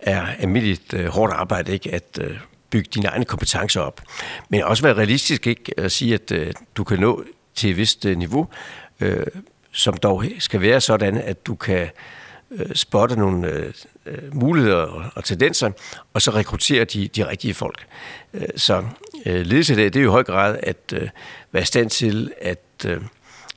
er 0.00 0.26
almindeligt 0.38 0.94
øh, 0.94 1.06
hårdt 1.06 1.32
arbejde, 1.32 1.72
ikke? 1.72 1.94
At 1.94 2.18
øh, 2.20 2.38
bygge 2.70 2.90
dine 2.94 3.08
egne 3.08 3.24
kompetencer 3.24 3.80
op. 3.80 4.00
Men 4.48 4.62
også 4.62 4.82
være 4.82 4.94
realistisk, 4.94 5.46
ikke? 5.46 5.80
At 5.80 5.92
sige, 5.92 6.14
at 6.14 6.32
øh, 6.32 6.52
du 6.76 6.84
kan 6.84 6.98
nå 6.98 7.24
til 7.54 7.70
et 7.70 7.76
vist 7.76 8.04
øh, 8.04 8.16
niveau, 8.16 8.48
øh, 9.00 9.26
som 9.72 9.96
dog 9.96 10.24
skal 10.38 10.60
være 10.60 10.80
sådan, 10.80 11.16
at 11.16 11.46
du 11.46 11.54
kan 11.54 11.88
øh, 12.50 12.74
spotte 12.74 13.16
nogle 13.16 13.48
øh, 13.48 13.72
øh 14.06 14.34
muligheder 14.34 14.76
og, 14.76 15.04
og 15.14 15.24
tendenser, 15.24 15.70
og 16.14 16.22
så 16.22 16.30
rekruttere 16.30 16.84
de, 16.84 17.08
de 17.08 17.28
rigtige 17.28 17.54
folk. 17.54 17.86
Øh, 18.34 18.48
så 18.56 18.84
øh, 19.26 19.46
ledelse 19.46 19.76
det, 19.76 19.94
det 19.94 20.00
er 20.00 20.04
jo 20.04 20.10
i 20.10 20.12
høj 20.12 20.22
grad 20.22 20.58
at 20.62 20.92
øh, 20.92 21.08
være 21.52 21.62
i 21.62 21.66
stand 21.66 21.90
til 21.90 22.32
at 22.40 22.86
øh, 22.86 23.00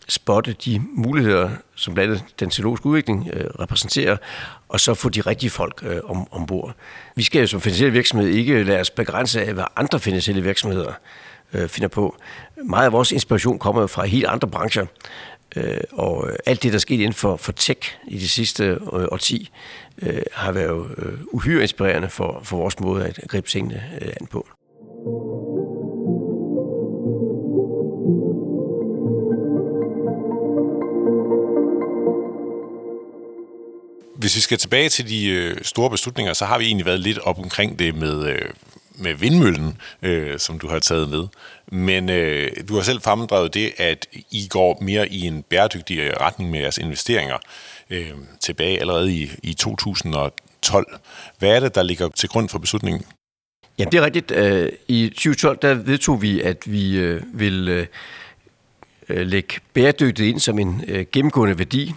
spotte 0.10 0.54
de 0.66 0.82
muligheder, 0.94 1.50
som 1.76 1.94
blandt 1.94 2.12
andet 2.12 2.40
den 2.40 2.50
teologiske 2.50 2.86
udvikling 2.86 3.30
øh, 3.34 3.46
repræsenterer, 3.60 4.18
og 4.70 4.80
så 4.80 4.94
få 4.94 5.10
de 5.10 5.22
rigtige 5.22 5.50
folk 5.50 5.84
øh, 5.84 6.00
om, 6.04 6.28
ombord. 6.32 6.74
Vi 7.16 7.24
skal 7.24 7.42
jo 7.42 7.48
som 7.48 7.62
finansielle 7.62 7.94
virksomhed 7.94 8.28
ikke 8.28 8.64
lade 8.64 8.80
os 8.80 8.90
begrænse 8.90 9.42
af, 9.46 9.54
hvad 9.54 9.64
andre 9.76 10.00
finansielle 10.00 10.44
virksomheder 10.44 10.94
øh, 11.54 11.68
finder 11.70 11.88
på. 11.88 12.18
Meget 12.66 12.86
af 12.86 12.92
vores 12.92 13.12
inspiration 13.12 13.60
kommer 13.60 13.88
fra 13.88 14.06
helt 14.06 14.26
andre 14.26 14.48
brancher, 14.48 14.86
øh, 15.56 15.78
og 15.92 16.30
alt 16.46 16.64
det, 16.64 16.72
der 16.72 16.78
er 16.78 16.80
sket 16.80 17.00
inden 17.00 17.14
for, 17.14 17.38
for 17.38 17.52
tech 17.52 17.98
i 18.08 18.18
de 18.18 18.30
sidste 18.30 18.64
øh, 18.64 18.78
årti, 18.92 19.50
øh, 20.02 20.22
har 20.34 20.52
været 20.52 20.92
øh, 20.98 21.14
uhyre 21.32 21.62
inspirerende 21.62 22.10
for, 22.10 22.42
for 22.44 22.58
vores 22.58 22.80
måde 22.80 23.06
at 23.06 23.20
gribe 23.28 23.48
tingene 23.48 23.84
øh, 24.02 24.12
an 24.20 24.28
på. 24.28 24.48
Hvis 34.20 34.36
vi 34.36 34.42
skal 34.42 34.58
tilbage 34.58 34.90
til 34.90 35.10
de 35.10 35.28
øh, 35.28 35.58
store 35.62 35.90
beslutninger, 35.90 36.34
så 36.34 36.46
har 36.46 36.58
vi 36.58 36.66
egentlig 36.66 36.86
været 36.86 37.00
lidt 37.00 37.20
op 37.20 37.40
omkring 37.40 37.80
det 37.80 37.96
med, 37.96 38.28
øh, 38.28 38.50
med 38.96 39.14
vindmøllen, 39.14 39.78
øh, 40.02 40.40
som 40.40 40.60
du 40.60 40.68
har 40.68 40.80
taget 40.80 41.10
med. 41.10 41.28
Men 41.72 42.10
øh, 42.10 42.52
du 42.68 42.76
har 42.76 42.82
selv 42.82 43.02
fremdrevet 43.02 43.54
det, 43.54 43.72
at 43.78 44.08
I 44.32 44.48
går 44.50 44.78
mere 44.82 45.10
i 45.10 45.28
en 45.28 45.44
bæredygtig 45.44 46.22
retning 46.22 46.52
med 46.52 46.60
jeres 46.60 46.78
investeringer 46.78 47.38
øh, 47.90 48.12
tilbage 48.40 48.80
allerede 48.80 49.14
i, 49.14 49.32
i 49.44 49.54
2012. 49.54 51.00
Hvad 51.40 51.50
er 51.50 51.60
det, 51.60 51.76
der 51.76 51.84
ligger 51.84 52.10
til 52.10 52.30
grund 52.30 52.50
for 52.50 52.60
beslutningen? 52.60 53.06
Ja, 53.80 53.84
det 53.84 53.94
er 53.94 54.06
rigtigt. 54.06 54.32
Øh, 54.32 54.70
I 54.88 55.10
2012 55.10 55.58
der 55.62 55.74
vedtog 55.74 56.22
vi, 56.22 56.42
at 56.42 56.58
vi 56.66 56.98
øh, 56.98 57.22
vil 57.34 57.70
øh, 57.70 57.88
Øh, 59.10 59.28
lægge 59.28 59.56
bæredygtighed 59.74 60.34
ind 60.34 60.40
som 60.40 60.60
en 60.60 60.84
øh, 60.88 61.06
gennemgående 61.12 61.58
værdi 61.58 61.94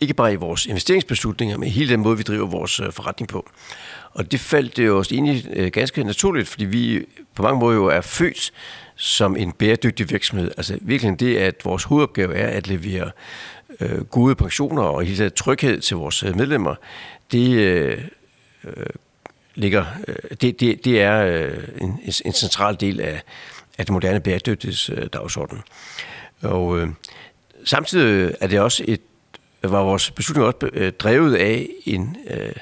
ikke 0.00 0.14
bare 0.14 0.32
i 0.32 0.36
vores 0.36 0.66
investeringsbeslutninger, 0.66 1.56
men 1.56 1.68
i 1.68 1.70
hele 1.70 1.92
den 1.92 2.00
måde, 2.00 2.16
vi 2.16 2.22
driver 2.22 2.46
vores 2.46 2.80
øh, 2.80 2.92
forretning 2.92 3.28
på. 3.28 3.50
Og 4.12 4.32
det 4.32 4.40
faldt 4.40 4.76
det 4.76 4.86
jo 4.86 4.98
også 4.98 5.14
egentlig 5.14 5.72
ganske 5.72 6.04
naturligt, 6.04 6.48
fordi 6.48 6.64
vi 6.64 7.06
på 7.34 7.42
mange 7.42 7.58
måder 7.60 7.76
jo 7.76 7.86
er 7.86 8.00
født 8.00 8.52
som 8.96 9.36
en 9.36 9.52
bæredygtig 9.52 10.10
virksomhed. 10.10 10.50
Altså 10.56 10.78
virkelig 10.80 11.20
det, 11.20 11.36
at 11.36 11.64
vores 11.64 11.84
hovedopgave 11.84 12.34
er 12.34 12.48
at 12.48 12.68
levere 12.68 13.10
øh, 13.80 14.04
gode 14.04 14.34
pensioner 14.34 14.82
og 14.82 15.04
hele 15.04 15.30
tryghed 15.30 15.80
til 15.80 15.96
vores 15.96 16.24
medlemmer, 16.36 16.74
det 17.32 17.56
øh, 17.56 17.98
ligger, 19.54 19.84
øh, 20.08 20.16
det, 20.40 20.60
det, 20.60 20.84
det 20.84 21.02
er 21.02 21.24
øh, 21.24 21.68
en, 21.80 22.00
en 22.24 22.32
central 22.32 22.76
del 22.80 23.00
af, 23.00 23.22
af 23.78 23.86
den 23.86 23.92
moderne 23.92 24.20
bæredygtighedsdagsorden. 24.20 25.62
Og 26.42 26.78
øh, 26.78 26.88
samtidig 27.64 28.34
er 28.40 28.46
det 28.46 28.60
også 28.60 28.84
et 28.88 29.00
var 29.62 29.82
vores 29.82 30.10
beslutning 30.10 30.46
også 30.46 30.70
øh, 30.72 30.92
drevet 30.92 31.34
af 31.34 31.68
en 31.84 32.16
øh, 32.30 32.52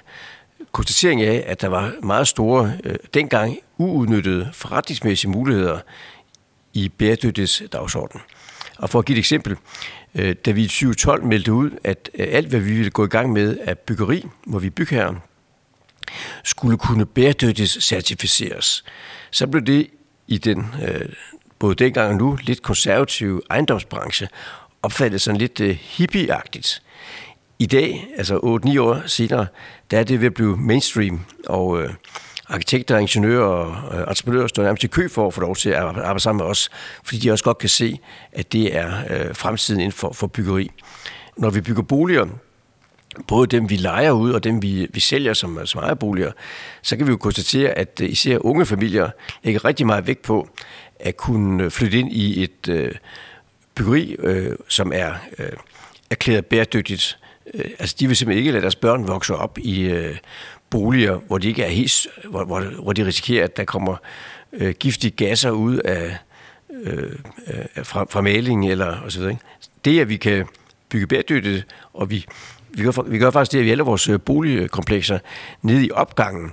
konstatering 0.73 1.23
af, 1.23 1.45
at 1.47 1.61
der 1.61 1.69
var 1.69 1.93
meget 2.03 2.29
store, 2.29 2.73
øh, 2.85 2.97
dengang 3.15 3.59
uudnyttede 3.79 4.51
forretningsmæssige 4.53 5.31
muligheder 5.31 5.79
i 6.73 6.89
bæredygtighedsdagsordenen. 6.89 8.23
Og 8.79 8.91
for 8.91 8.99
at 8.99 9.05
give 9.05 9.17
et 9.17 9.19
eksempel, 9.19 9.57
øh, 10.15 10.37
da 10.45 10.51
vi 10.51 10.63
i 10.63 10.67
2012 10.67 11.25
meldte 11.25 11.53
ud, 11.53 11.71
at 11.85 12.11
øh, 12.15 12.27
alt, 12.31 12.49
hvad 12.49 12.61
vi 12.61 12.73
ville 12.73 12.91
gå 12.91 13.05
i 13.05 13.09
gang 13.09 13.33
med 13.33 13.59
af 13.61 13.79
byggeri, 13.79 14.25
hvor 14.47 14.59
vi 14.59 14.71
bygherren, 14.71 15.19
skulle 16.45 16.79
kunne 16.79 17.07
bæredygtigt 17.07 17.71
certificeres, 17.71 18.85
så 19.31 19.47
blev 19.47 19.63
det 19.63 19.87
i 20.27 20.39
den 20.39 20.75
øh, 20.89 21.09
både 21.59 21.75
dengang 21.75 22.11
og 22.11 22.17
nu 22.17 22.39
lidt 22.43 22.63
konservative 22.63 23.43
ejendomsbranche 23.51 24.29
opfattet 24.83 25.21
sådan 25.21 25.39
lidt 25.39 25.61
øh, 25.61 25.79
hippieagtigt. 25.81 26.83
I 27.59 27.67
dag, 27.67 28.07
altså 28.17 28.61
8-9 28.67 28.81
år 28.81 29.07
senere, 29.07 29.47
der 29.91 29.99
er 29.99 30.05
det 30.05 30.21
ved 30.21 30.27
at 30.27 30.35
blive 30.35 30.57
mainstream, 30.57 31.21
og 31.47 31.83
øh, 31.83 31.91
arkitekter, 32.49 32.99
ingeniører 32.99 33.45
og 33.45 33.99
øh, 33.99 34.09
entreprenører 34.09 34.47
står 34.47 34.63
nærmest 34.63 34.85
i 34.85 34.87
kø 34.87 35.09
for 35.09 35.27
at 35.27 35.35
få 35.35 35.41
lov 35.41 35.57
til 35.57 35.71
at 35.71 35.77
arbejde 35.77 36.21
sammen 36.21 36.45
med 36.45 36.51
os, 36.51 36.71
fordi 37.05 37.19
de 37.19 37.31
også 37.31 37.45
godt 37.45 37.59
kan 37.59 37.69
se, 37.69 37.99
at 38.33 38.53
det 38.53 38.77
er 38.77 38.93
øh, 39.11 39.35
fremtiden 39.35 39.81
inden 39.81 39.93
for, 39.93 40.13
for 40.13 40.27
byggeri. 40.27 40.71
Når 41.37 41.51
vi 41.51 41.61
bygger 41.61 41.83
boliger, 41.83 42.27
både 43.27 43.47
dem 43.47 43.71
vi 43.71 43.77
leger 43.77 44.11
ud 44.11 44.33
og 44.33 44.45
dem 44.45 44.63
vi, 44.63 44.87
vi 44.91 45.01
sælger 45.01 45.35
som, 45.35 45.67
som 45.67 45.83
ejerboliger, 45.83 46.33
så 46.83 46.97
kan 46.97 47.07
vi 47.07 47.11
jo 47.11 47.17
konstatere, 47.17 47.71
at 47.71 48.01
øh, 48.03 48.11
især 48.11 48.39
unge 48.41 48.67
familier 48.67 49.11
lægger 49.43 49.65
rigtig 49.65 49.87
meget 49.87 50.07
vægt 50.07 50.23
på 50.23 50.49
at 51.01 51.17
kunne 51.17 51.65
øh, 51.65 51.71
flytte 51.71 51.99
ind 51.99 52.13
i 52.13 52.43
et 52.43 52.69
øh, 52.69 52.95
byggeri, 53.75 54.17
øh, 54.19 54.57
som 54.69 54.93
er 54.95 55.15
øh, 55.39 55.53
erklæret 56.11 56.47
bæredygtigt. 56.47 57.19
Øh, 57.55 57.71
altså, 57.79 57.97
de 58.01 58.07
vil 58.07 58.17
simpelthen 58.17 58.39
ikke 58.39 58.53
lade 58.53 58.63
deres 58.63 58.77
børn 58.77 59.09
vokse 59.09 59.35
op 59.35 59.59
i 59.59 59.81
øh, 59.83 60.17
boliger, 60.71 61.21
hvor 61.27 61.39
de 61.39 61.49
ikke 61.49 61.63
er 61.63 61.69
helt, 61.69 62.07
hvor, 62.25 62.45
hvor, 62.45 62.61
hvor 62.61 62.93
de 62.93 63.07
risikerer, 63.07 63.45
at 63.45 63.57
der 63.57 63.65
kommer 63.65 63.97
øh, 64.53 64.75
giftige 64.75 65.11
gasser 65.11 65.51
ud 65.51 65.77
af 65.77 66.17
øh, 66.83 67.13
øh, 67.47 67.85
fra, 67.85 68.07
fra 68.11 68.21
malingen 68.21 68.71
eller 68.71 68.87
og 68.87 69.13
så 69.13 69.19
videre. 69.19 69.33
Ikke? 69.33 69.45
Det, 69.85 70.01
at 70.01 70.09
vi 70.09 70.17
kan 70.17 70.47
bygge 70.89 71.07
bæredygtigt, 71.07 71.67
og 71.93 72.11
vi, 72.11 72.27
vi, 72.71 72.83
gør, 72.83 73.03
vi 73.03 73.19
gør 73.19 73.31
faktisk 73.31 73.53
det, 73.53 73.59
at 73.59 73.65
vi 73.65 73.71
alle 73.71 73.83
vores 73.83 74.09
øh, 74.09 74.21
boligkomplekser 74.21 75.19
nede 75.63 75.87
i 75.87 75.91
opgangen 75.91 76.53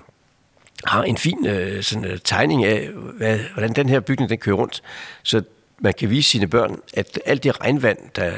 har 0.85 1.03
en 1.03 1.17
fin 1.17 1.47
øh, 1.47 1.83
sådan, 1.83 2.05
øh, 2.05 2.19
tegning 2.23 2.65
af, 2.65 2.89
hvad, 3.17 3.39
hvordan 3.53 3.73
den 3.73 3.89
her 3.89 3.99
bygning 3.99 4.29
den 4.29 4.37
kører 4.37 4.55
rundt. 4.55 4.81
Så 5.23 5.41
man 5.79 5.93
kan 5.93 6.09
vise 6.09 6.29
sine 6.29 6.47
børn, 6.47 6.79
at 6.93 7.19
alt 7.25 7.43
det 7.43 7.61
regnvand, 7.61 7.97
der 8.15 8.31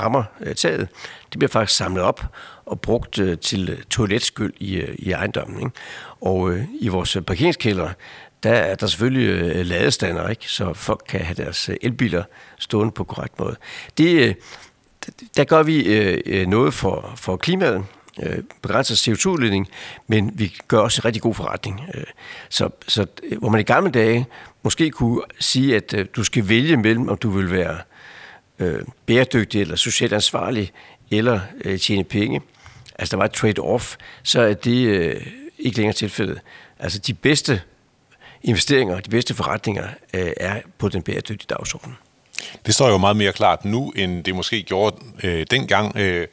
rammer 0.00 0.24
øh, 0.40 0.54
taget, 0.54 0.88
det 1.32 1.38
bliver 1.38 1.48
faktisk 1.48 1.76
samlet 1.76 2.02
op 2.02 2.24
og 2.66 2.80
brugt 2.80 3.18
øh, 3.18 3.38
til 3.38 3.68
øh, 3.68 3.82
toiletskyld 3.90 4.52
i, 4.58 4.76
øh, 4.76 4.94
i 4.98 5.10
ejendommen. 5.12 5.58
Ikke? 5.58 5.70
Og 6.20 6.52
øh, 6.52 6.64
i 6.80 6.88
vores 6.88 7.16
øh, 7.16 7.22
parkeringskælder, 7.22 7.90
der 8.42 8.52
er 8.52 8.74
der 8.74 8.86
selvfølgelig 8.86 9.28
øh, 9.28 9.66
ladestander, 9.66 10.28
ikke? 10.28 10.50
så 10.50 10.74
folk 10.74 11.02
kan 11.08 11.20
have 11.20 11.34
deres 11.34 11.68
øh, 11.68 11.76
elbiler 11.82 12.22
stående 12.58 12.92
på 12.92 13.04
korrekt 13.04 13.38
måde. 13.38 13.56
Det, 13.98 14.28
øh, 14.28 14.34
der 15.36 15.44
gør 15.44 15.62
vi 15.62 15.82
øh, 15.82 16.46
noget 16.46 16.74
for, 16.74 17.12
for 17.16 17.36
klimaet, 17.36 17.84
øh, 18.22 18.38
begrænser 18.62 18.94
CO2-udledning, 18.94 19.68
men 20.06 20.30
vi 20.34 20.56
gør 20.68 20.78
også 20.78 21.00
en 21.00 21.04
rigtig 21.04 21.22
god 21.22 21.34
forretning. 21.34 21.80
Øh, 21.94 22.04
så, 22.48 22.68
så 22.88 23.06
øh, 23.22 23.38
hvor 23.38 23.48
man 23.48 23.60
i 23.60 23.64
gamle 23.64 23.90
dage 23.90 24.26
måske 24.62 24.90
kunne 24.90 25.22
sige, 25.40 25.76
at 25.76 25.94
øh, 25.94 26.06
du 26.16 26.24
skal 26.24 26.48
vælge 26.48 26.76
mellem, 26.76 27.08
om 27.08 27.16
du 27.16 27.30
vil 27.30 27.50
være 27.50 27.78
øh, 28.58 28.80
bæredygtig 29.06 29.60
eller 29.60 29.76
socialt 29.76 30.12
ansvarlig, 30.12 30.72
eller 31.10 31.40
øh, 31.64 31.78
tjene 31.78 32.04
penge, 32.04 32.40
altså 32.98 33.16
der 33.16 33.16
var 33.16 33.24
et 33.24 33.36
trade-off, 33.36 33.96
så 34.22 34.40
er 34.40 34.54
det 34.54 34.86
øh, 34.86 35.26
ikke 35.58 35.76
længere 35.76 35.94
tilfældet. 35.94 36.40
Altså 36.78 36.98
de 36.98 37.14
bedste 37.14 37.62
investeringer, 38.42 39.00
de 39.00 39.10
bedste 39.10 39.34
forretninger 39.34 39.88
øh, 40.14 40.30
er 40.36 40.60
på 40.78 40.88
den 40.88 41.02
bæredygtige 41.02 41.46
dagsorden. 41.48 41.96
Det 42.66 42.74
står 42.74 42.88
jo 42.88 42.98
meget 42.98 43.16
mere 43.16 43.32
klart 43.32 43.64
nu, 43.64 43.90
end 43.96 44.24
det 44.24 44.34
måske 44.34 44.62
gjorde 44.62 44.96
øh, 45.22 45.46
dengang. 45.50 45.96
Øh, 45.96 46.26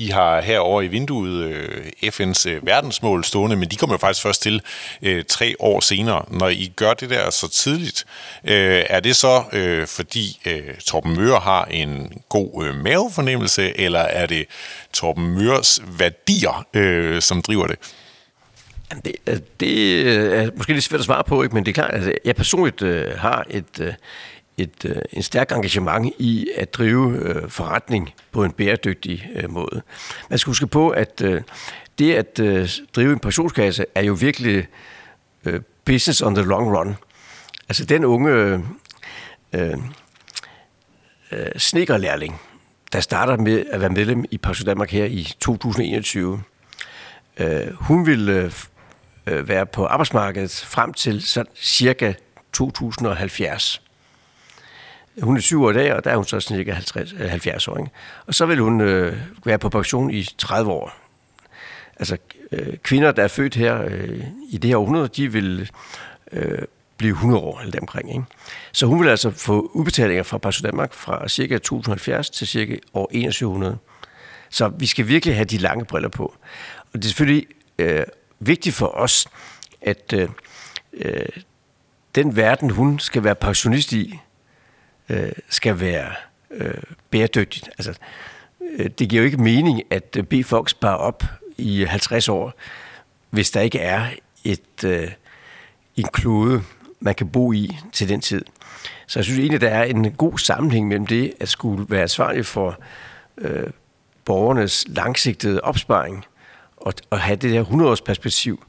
i 0.00 0.08
har 0.08 0.40
herover 0.40 0.82
i 0.82 0.86
vinduet 0.86 1.44
øh, 1.44 1.86
FN's 2.04 2.48
øh, 2.48 2.66
verdensmål 2.66 3.24
stående, 3.24 3.56
men 3.56 3.68
de 3.68 3.76
kommer 3.76 3.94
jo 3.94 3.98
faktisk 3.98 4.22
først 4.22 4.42
til 4.42 4.62
øh, 5.02 5.24
tre 5.28 5.54
år 5.58 5.80
senere. 5.80 6.24
Når 6.28 6.48
I 6.48 6.72
gør 6.76 6.94
det 6.94 7.10
der 7.10 7.30
så 7.30 7.48
tidligt, 7.48 8.04
øh, 8.44 8.84
er 8.90 9.00
det 9.00 9.16
så 9.16 9.44
øh, 9.52 9.86
fordi 9.86 10.40
øh, 10.46 10.74
Torben 10.86 11.16
Møre 11.16 11.40
har 11.40 11.64
en 11.64 12.22
god 12.28 12.64
øh, 12.64 12.74
mavefornemmelse, 12.74 13.80
eller 13.80 14.00
er 14.00 14.26
det 14.26 14.46
Torben 14.92 15.34
Møres 15.34 15.82
værdier, 15.98 16.66
øh, 16.74 17.22
som 17.22 17.42
driver 17.42 17.66
det? 17.66 17.78
Det, 19.04 19.42
det 19.60 20.00
er 20.38 20.50
måske 20.56 20.72
lidt 20.72 20.84
svært 20.84 20.98
at 21.00 21.06
svare 21.06 21.24
på, 21.24 21.42
ikke? 21.42 21.54
men 21.54 21.64
det 21.64 21.70
er 21.70 21.74
klart, 21.74 21.90
at 21.90 22.18
jeg 22.24 22.36
personligt 22.36 22.82
øh, 22.82 23.18
har 23.18 23.44
et, 23.50 23.80
øh, 23.80 23.92
et, 24.62 24.84
øh, 24.84 24.96
en 25.12 25.22
stærk 25.22 25.52
engagement 25.52 26.14
i 26.18 26.48
at 26.56 26.74
drive 26.74 27.18
øh, 27.18 27.50
forretning 27.50 28.10
på 28.32 28.44
en 28.44 28.52
bæredygtig 28.52 29.30
øh, 29.34 29.50
måde. 29.50 29.82
Man 30.30 30.38
skal 30.38 30.50
huske 30.50 30.66
på, 30.66 30.88
at 30.88 31.22
øh, 31.24 31.42
det 31.98 32.14
at 32.14 32.40
øh, 32.40 32.68
drive 32.96 33.12
en 33.12 33.18
pensionskasse 33.18 33.86
er 33.94 34.02
jo 34.02 34.12
virkelig 34.12 34.66
øh, 35.44 35.60
business 35.84 36.22
on 36.22 36.34
the 36.34 36.44
long 36.44 36.78
run. 36.78 36.96
Altså 37.68 37.84
den 37.84 38.04
unge 38.04 38.30
øh, 38.32 39.78
øh, 41.32 41.48
snekerlærling, 41.56 42.40
der 42.92 43.00
starter 43.00 43.36
med 43.36 43.64
at 43.70 43.80
være 43.80 43.90
medlem 43.90 44.24
i 44.30 44.38
Pension 44.38 44.66
Danmark 44.66 44.90
her 44.90 45.04
i 45.04 45.32
2021. 45.40 46.42
Øh, 47.36 47.72
hun 47.74 48.06
vil 48.06 48.28
øh, 48.28 48.52
øh, 49.26 49.48
være 49.48 49.66
på 49.66 49.86
arbejdsmarkedet 49.86 50.64
frem 50.66 50.94
til 50.94 51.22
sådan 51.22 51.52
cirka 51.56 52.12
2070. 52.52 53.82
Hun 55.22 55.36
er 55.36 55.40
7 55.40 55.64
år 55.64 55.70
i 55.70 55.74
dag, 55.74 55.94
og 55.94 56.04
der 56.04 56.10
er 56.10 56.16
hun 56.16 56.24
så 56.24 56.40
cirka 56.40 56.72
50, 56.72 57.12
70 57.12 57.68
år. 57.68 57.78
Ikke? 57.78 57.90
Og 58.26 58.34
så 58.34 58.46
vil 58.46 58.58
hun 58.58 58.80
øh, 58.80 59.16
være 59.44 59.58
på 59.58 59.68
pension 59.68 60.10
i 60.10 60.28
30 60.38 60.70
år. 60.70 60.92
Altså 61.96 62.16
øh, 62.52 62.76
kvinder, 62.76 63.12
der 63.12 63.22
er 63.22 63.28
født 63.28 63.54
her 63.54 63.84
øh, 63.84 64.24
i 64.50 64.58
det 64.58 64.68
her 64.68 64.76
århundrede, 64.76 65.08
de 65.08 65.32
vil 65.32 65.70
øh, 66.32 66.58
blive 66.96 67.12
100 67.12 67.42
år 67.42 67.60
eller 67.60 67.80
omkring. 67.80 68.10
Ikke? 68.10 68.24
Så 68.72 68.86
hun 68.86 69.02
vil 69.02 69.08
altså 69.08 69.30
få 69.30 69.70
udbetalinger 69.74 70.22
fra 70.22 70.38
Pension 70.38 70.70
Danmark 70.70 70.94
fra 70.94 71.28
cirka 71.28 71.58
2070 71.58 72.30
til 72.30 72.46
cirka 72.46 72.76
år 72.94 73.06
2100. 73.06 73.78
Så 74.50 74.68
vi 74.68 74.86
skal 74.86 75.08
virkelig 75.08 75.34
have 75.34 75.44
de 75.44 75.58
lange 75.58 75.84
briller 75.84 76.08
på. 76.08 76.34
Og 76.92 76.94
det 76.94 77.04
er 77.04 77.08
selvfølgelig 77.08 77.46
øh, 77.78 78.02
vigtigt 78.38 78.74
for 78.74 78.86
os, 78.86 79.26
at 79.82 80.12
øh, 80.12 80.28
øh 80.92 81.26
den 82.14 82.36
verden, 82.36 82.70
hun 82.70 82.98
skal 82.98 83.24
være 83.24 83.34
pensionist 83.34 83.92
i, 83.92 84.18
øh, 85.10 85.32
skal 85.48 85.80
være 85.80 86.12
øh, 86.50 86.82
bæredygtigt. 87.10 87.68
Altså, 87.78 87.94
øh, 88.78 88.90
det 88.98 89.08
giver 89.08 89.22
jo 89.22 89.26
ikke 89.26 89.42
mening 89.42 89.82
at 89.90 90.16
øh, 90.18 90.24
bede 90.24 90.44
folk 90.44 90.68
spare 90.68 90.96
op 90.96 91.24
i 91.58 91.84
50 91.84 92.28
år, 92.28 92.52
hvis 93.30 93.50
der 93.50 93.60
ikke 93.60 93.78
er 93.78 94.06
et, 94.44 94.84
øh, 94.84 95.10
en 95.96 96.06
klode, 96.12 96.62
man 97.00 97.14
kan 97.14 97.28
bo 97.28 97.52
i 97.52 97.78
til 97.92 98.08
den 98.08 98.20
tid. 98.20 98.44
Så 99.06 99.18
jeg 99.18 99.24
synes 99.24 99.38
egentlig, 99.38 99.60
der 99.60 99.68
er 99.70 99.84
en 99.84 100.12
god 100.12 100.38
sammenhæng 100.38 100.88
mellem 100.88 101.06
det 101.06 101.32
at 101.40 101.48
skulle 101.48 101.86
være 101.88 102.02
ansvarlig 102.02 102.46
for 102.46 102.78
øh, 103.38 103.70
borgernes 104.24 104.84
langsigtede 104.88 105.60
opsparing 105.60 106.24
og, 106.76 106.94
og 107.10 107.20
have 107.20 107.36
det 107.36 107.50
der 107.52 107.64
100-års 107.64 108.00
perspektiv 108.00 108.64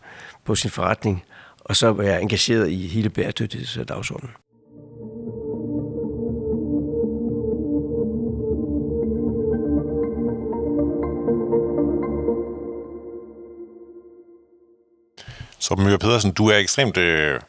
på 0.45 0.55
sin 0.55 0.69
forretning, 0.69 1.23
og 1.59 1.75
så 1.75 1.91
være 1.91 2.21
engageret 2.21 2.69
i 2.69 2.87
hele 2.87 3.09
bæredygtighedsdagsordenen. 3.09 4.31
Så 15.61 15.75
Møre 15.75 15.97
Pedersen, 15.99 16.31
du 16.31 16.47
er 16.47 16.57
ekstremt 16.57 16.97
øh, 16.97 17.39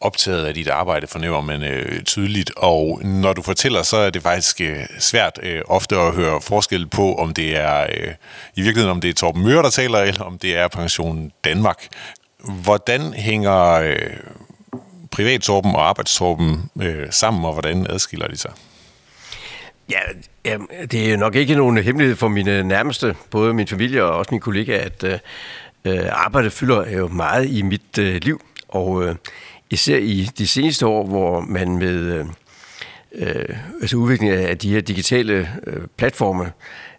optaget 0.00 0.46
af 0.46 0.54
dit 0.54 0.68
arbejde, 0.68 1.06
fornemmer 1.06 1.40
man 1.40 1.64
øh, 1.64 2.02
tydeligt, 2.02 2.50
og 2.56 3.00
når 3.04 3.32
du 3.32 3.42
fortæller, 3.42 3.82
så 3.82 3.96
er 3.96 4.10
det 4.10 4.22
faktisk 4.22 4.60
øh, 4.60 4.86
svært 4.98 5.38
øh, 5.42 5.62
ofte 5.66 5.96
at 5.96 6.14
høre 6.14 6.40
forskel 6.40 6.86
på, 6.86 7.14
om 7.14 7.34
det 7.34 7.56
er 7.56 7.82
øh, 7.82 8.14
i 8.56 8.62
virkeligheden, 8.62 8.90
om 8.90 9.00
det 9.00 9.10
er 9.10 9.14
Torben 9.14 9.42
Møre, 9.42 9.62
der 9.62 9.70
taler, 9.70 9.98
eller 9.98 10.24
om 10.24 10.38
det 10.38 10.56
er 10.56 10.68
Pension 10.68 11.32
Danmark. 11.44 11.86
Hvordan 12.44 13.12
hænger 13.12 13.72
øh, 13.72 14.16
privattorben 15.10 15.74
og 15.74 15.88
arbejdstorben 15.88 16.70
øh, 16.82 17.06
sammen, 17.10 17.44
og 17.44 17.52
hvordan 17.52 17.86
adskiller 17.90 18.28
de 18.28 18.36
sig? 18.36 18.50
Ja, 19.90 20.00
ja, 20.44 20.56
det 20.90 21.12
er 21.12 21.16
nok 21.16 21.34
ikke 21.34 21.54
nogen 21.54 21.78
hemmelighed 21.78 22.16
for 22.16 22.28
mine 22.28 22.62
nærmeste, 22.62 23.16
både 23.30 23.54
min 23.54 23.68
familie 23.68 24.04
og 24.04 24.16
også 24.16 24.28
mine 24.30 24.40
kollegaer, 24.40 24.84
at 24.84 25.04
øh, 25.04 25.18
øh, 25.84 26.06
arbejdet 26.10 26.52
fylder 26.52 26.90
jo 26.90 27.08
meget 27.08 27.48
i 27.50 27.62
mit 27.62 27.98
øh, 27.98 28.14
liv, 28.22 28.40
og 28.68 29.04
øh, 29.04 29.14
især 29.70 29.96
i 29.96 30.28
de 30.38 30.46
seneste 30.46 30.86
år, 30.86 31.06
hvor 31.06 31.40
man 31.40 31.78
med 31.78 31.94
øh, 31.94 32.26
øh 33.14 33.56
altså 33.80 33.96
udviklingen 33.96 34.38
af 34.38 34.58
de 34.58 34.70
her 34.74 34.80
digitale 34.80 35.48
øh, 35.66 35.86
platforme 35.96 36.52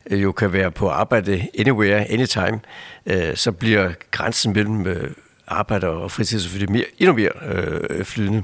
øh, 0.09 0.23
jo 0.23 0.31
kan 0.31 0.53
være 0.53 0.71
på 0.71 0.89
arbejde 0.89 1.47
anywhere, 1.59 2.11
anytime, 2.11 2.59
øh, 3.05 3.35
så 3.35 3.51
bliver 3.51 3.91
grænsen 4.11 4.53
mellem 4.53 4.87
øh, 4.87 5.11
arbejde 5.47 5.87
og 5.87 6.11
fritid 6.11 6.39
selvfølgelig 6.39 6.71
mere, 6.71 6.85
endnu 6.99 7.15
mere 7.15 7.31
øh, 7.45 8.05
flydende. 8.05 8.43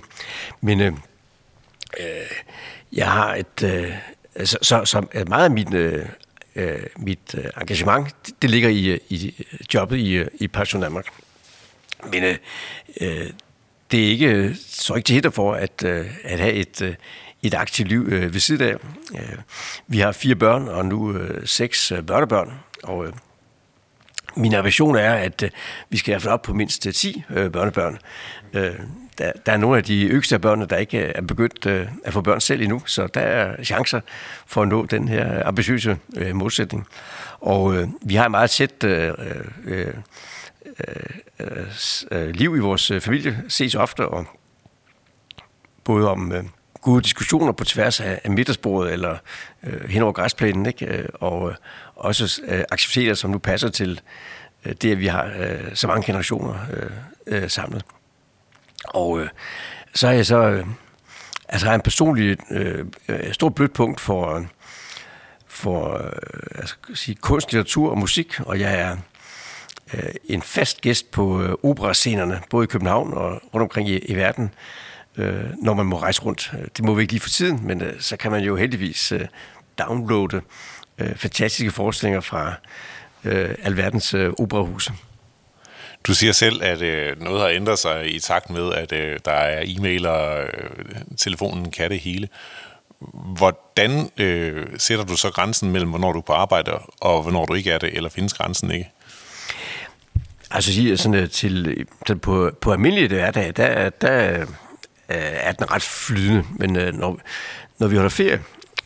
Men 0.61 0.81
øh, 0.81 0.93
øh 1.99 2.05
jeg 2.93 3.11
har 3.11 3.35
et... 3.35 3.63
Øh, 3.63 3.91
altså, 4.35 4.57
så, 4.61 4.85
så, 4.85 5.01
så 5.11 5.23
meget 5.27 5.45
af 5.45 5.51
min 5.51 5.75
øh, 5.75 6.05
øh, 6.55 6.79
mit 6.97 7.35
øh, 7.37 7.45
engagement, 7.61 8.15
det, 8.25 8.41
det 8.41 8.49
ligger 8.49 8.69
i, 8.69 8.85
øh, 8.85 8.99
i 9.09 9.35
øh, 9.39 9.59
jobbet 9.73 9.97
i, 9.97 10.11
øh, 10.11 10.27
i 10.39 10.47
Passion 10.47 10.81
Danmark. 10.81 11.05
Men 12.11 12.23
øh, 12.23 12.37
øh, 13.01 13.29
det 13.91 14.05
er 14.05 14.09
ikke 14.09 14.55
så 14.67 14.95
ikke 14.95 15.05
til 15.07 15.13
hinder 15.13 15.29
for 15.29 15.53
at, 15.53 15.83
øh, 15.85 16.05
at 16.23 16.39
have 16.39 16.53
et, 16.53 16.81
øh, 16.81 16.95
et 17.43 17.53
aktivt 17.53 17.89
liv 17.89 18.07
øh, 18.09 18.33
ved 18.33 18.39
siden 18.39 18.67
af. 18.67 18.75
Øh, 19.15 19.37
vi 19.87 19.99
har 19.99 20.11
fire 20.11 20.35
børn, 20.35 20.67
og 20.67 20.85
nu 20.85 21.13
øh, 21.13 21.47
seks 21.47 21.91
øh, 21.91 22.03
børnebørn, 22.03 22.53
og 22.83 23.05
øh, 23.05 23.13
min 24.35 24.53
ambition 24.53 24.95
er, 24.95 25.13
at 25.13 25.43
øh, 25.43 25.49
vi 25.89 25.97
skal 25.97 26.11
i 26.11 26.13
hvert 26.13 26.21
fald 26.21 26.33
op 26.33 26.41
på 26.41 26.53
mindst 26.53 26.87
10 26.93 27.23
øh, 27.29 27.51
børnebørn. 27.51 27.97
Øh, 28.53 28.79
der, 29.21 29.31
der 29.45 29.51
er 29.51 29.57
nogle 29.57 29.77
af 29.77 29.83
de 29.83 30.07
yngste 30.07 30.35
af 30.35 30.41
børnene, 30.41 30.67
der 30.67 30.77
ikke 30.77 30.99
er 30.99 31.21
begyndt 31.21 31.65
øh, 31.65 31.87
at 32.03 32.13
få 32.13 32.21
børn 32.21 32.41
selv 32.41 32.61
endnu, 32.61 32.81
så 32.85 33.07
der 33.07 33.21
er 33.21 33.63
chancer 33.63 34.01
for 34.45 34.61
at 34.61 34.67
nå 34.67 34.85
den 34.85 35.07
her 35.07 35.47
ambitiøse 35.47 35.97
øh, 36.17 36.35
målsætning. 36.35 36.87
Og 37.39 37.75
øh, 37.75 37.87
vi 38.01 38.15
har 38.15 38.25
et 38.25 38.31
meget 38.31 38.49
tæt 38.49 38.83
øh, 38.83 39.13
øh, 39.17 39.35
øh, 39.65 39.93
øh, 41.39 41.65
øh 42.11 42.29
liv 42.29 42.55
i 42.55 42.59
vores 42.59 42.91
øh, 42.91 43.01
familie, 43.01 43.43
ses 43.47 43.75
ofte, 43.75 44.07
og 44.07 44.25
både 45.83 46.09
om 46.09 46.31
øh, 46.31 46.43
gode 46.81 47.01
diskussioner 47.01 47.51
på 47.51 47.63
tværs 47.63 47.99
af, 47.99 48.21
af 48.23 48.31
middagsbordet 48.31 48.93
eller 48.93 49.17
øh, 49.63 49.89
hen 49.89 50.01
over 50.03 50.11
græsplænen, 50.11 50.65
ikke? 50.65 50.85
Øh, 50.85 51.09
og 51.13 51.49
øh, 51.49 51.55
også 51.95 52.41
øh, 52.47 52.63
aktiviteter, 52.71 53.13
som 53.13 53.31
nu 53.31 53.37
passer 53.37 53.69
til 53.69 54.01
øh, 54.65 54.73
det, 54.81 54.91
at 54.91 54.99
vi 54.99 55.07
har 55.07 55.31
øh, 55.39 55.75
så 55.75 55.87
mange 55.87 56.05
generationer 56.05 56.55
øh, 56.73 56.89
øh, 57.27 57.49
samlet. 57.49 57.85
Og 58.87 59.19
øh, 59.19 59.29
så 59.95 60.07
er 60.07 60.11
jeg 60.11 60.25
så 60.25 60.37
øh, 60.37 60.65
altså 61.49 61.65
har 61.65 61.71
jeg 61.71 61.75
en 61.75 61.81
personlig 61.81 62.37
øh, 62.51 62.85
øh 63.07 63.33
stor 63.33 63.49
blødt 63.49 63.73
punkt 63.73 63.99
for, 63.99 64.45
for 65.47 65.93
øh, 65.93 66.11
altså, 66.55 66.75
sige, 66.93 67.15
kunst, 67.15 67.51
litteratur 67.51 67.89
og 67.89 67.97
musik, 67.97 68.39
og 68.39 68.59
jeg 68.59 68.79
er 68.79 68.97
øh, 69.93 70.09
en 70.25 70.41
fast 70.41 70.81
gæst 70.81 71.11
på 71.11 71.41
øh, 71.41 71.55
operascenerne, 71.63 72.41
både 72.49 72.63
i 72.63 72.67
København 72.67 73.13
og 73.13 73.41
rundt 73.53 73.63
omkring 73.63 73.89
i, 73.89 73.97
i 73.97 74.15
verden, 74.15 74.53
øh, 75.17 75.45
når 75.61 75.73
man 75.73 75.85
må 75.85 75.97
rejse 75.97 76.21
rundt. 76.21 76.51
Det 76.77 76.85
må 76.85 76.93
vi 76.93 77.01
ikke 77.01 77.13
lige 77.13 77.21
for 77.21 77.29
tiden, 77.29 77.59
men 77.67 77.81
øh, 77.81 78.01
så 78.01 78.17
kan 78.17 78.31
man 78.31 78.43
jo 78.43 78.55
heldigvis 78.55 79.11
øh, 79.11 79.27
downloade 79.79 80.41
øh, 80.97 81.15
fantastiske 81.15 81.71
forestillinger 81.71 82.21
fra 82.21 82.53
øh, 83.23 83.55
alverdens 83.63 84.13
øh, 84.13 84.33
operahuse. 84.39 84.93
Du 86.03 86.13
siger 86.13 86.33
selv, 86.33 86.63
at 86.63 86.81
øh, 86.81 87.21
noget 87.21 87.41
har 87.41 87.49
ændret 87.49 87.79
sig 87.79 88.15
i 88.15 88.19
takt 88.19 88.49
med, 88.49 88.73
at 88.73 88.91
øh, 88.91 89.19
der 89.25 89.31
er 89.31 89.63
e-mail 89.65 90.05
og 90.05 90.43
øh, 90.43 90.49
telefonen 91.17 91.71
kan 91.71 91.89
det 91.89 91.99
hele. 91.99 92.27
Hvordan 93.37 94.09
øh, 94.17 94.67
sætter 94.77 95.05
du 95.05 95.15
så 95.15 95.29
grænsen 95.29 95.71
mellem, 95.71 95.89
hvornår 95.89 96.11
du 96.11 96.19
er 96.19 96.23
på 96.23 96.33
arbejde 96.33 96.71
og 97.01 97.21
hvornår 97.21 97.45
du 97.45 97.53
ikke 97.53 97.71
er 97.71 97.77
det, 97.77 97.97
eller 97.97 98.09
findes 98.09 98.33
grænsen 98.33 98.71
ikke? 98.71 98.91
Altså 100.51 100.97
sådan, 100.97 101.29
til, 101.29 101.85
til 102.07 102.15
på, 102.15 102.51
på 102.61 102.71
almindelige 102.71 103.07
hverdag, 103.07 103.53
der, 103.57 103.89
der 103.89 104.41
øh, 104.41 104.47
er 105.09 105.51
den 105.51 105.71
ret 105.71 105.81
flydende, 105.81 106.45
men 106.51 106.75
øh, 106.75 106.93
når, 106.93 107.19
når 107.79 107.87
vi 107.87 107.95
holder 107.95 108.09
ferie, 108.09 108.41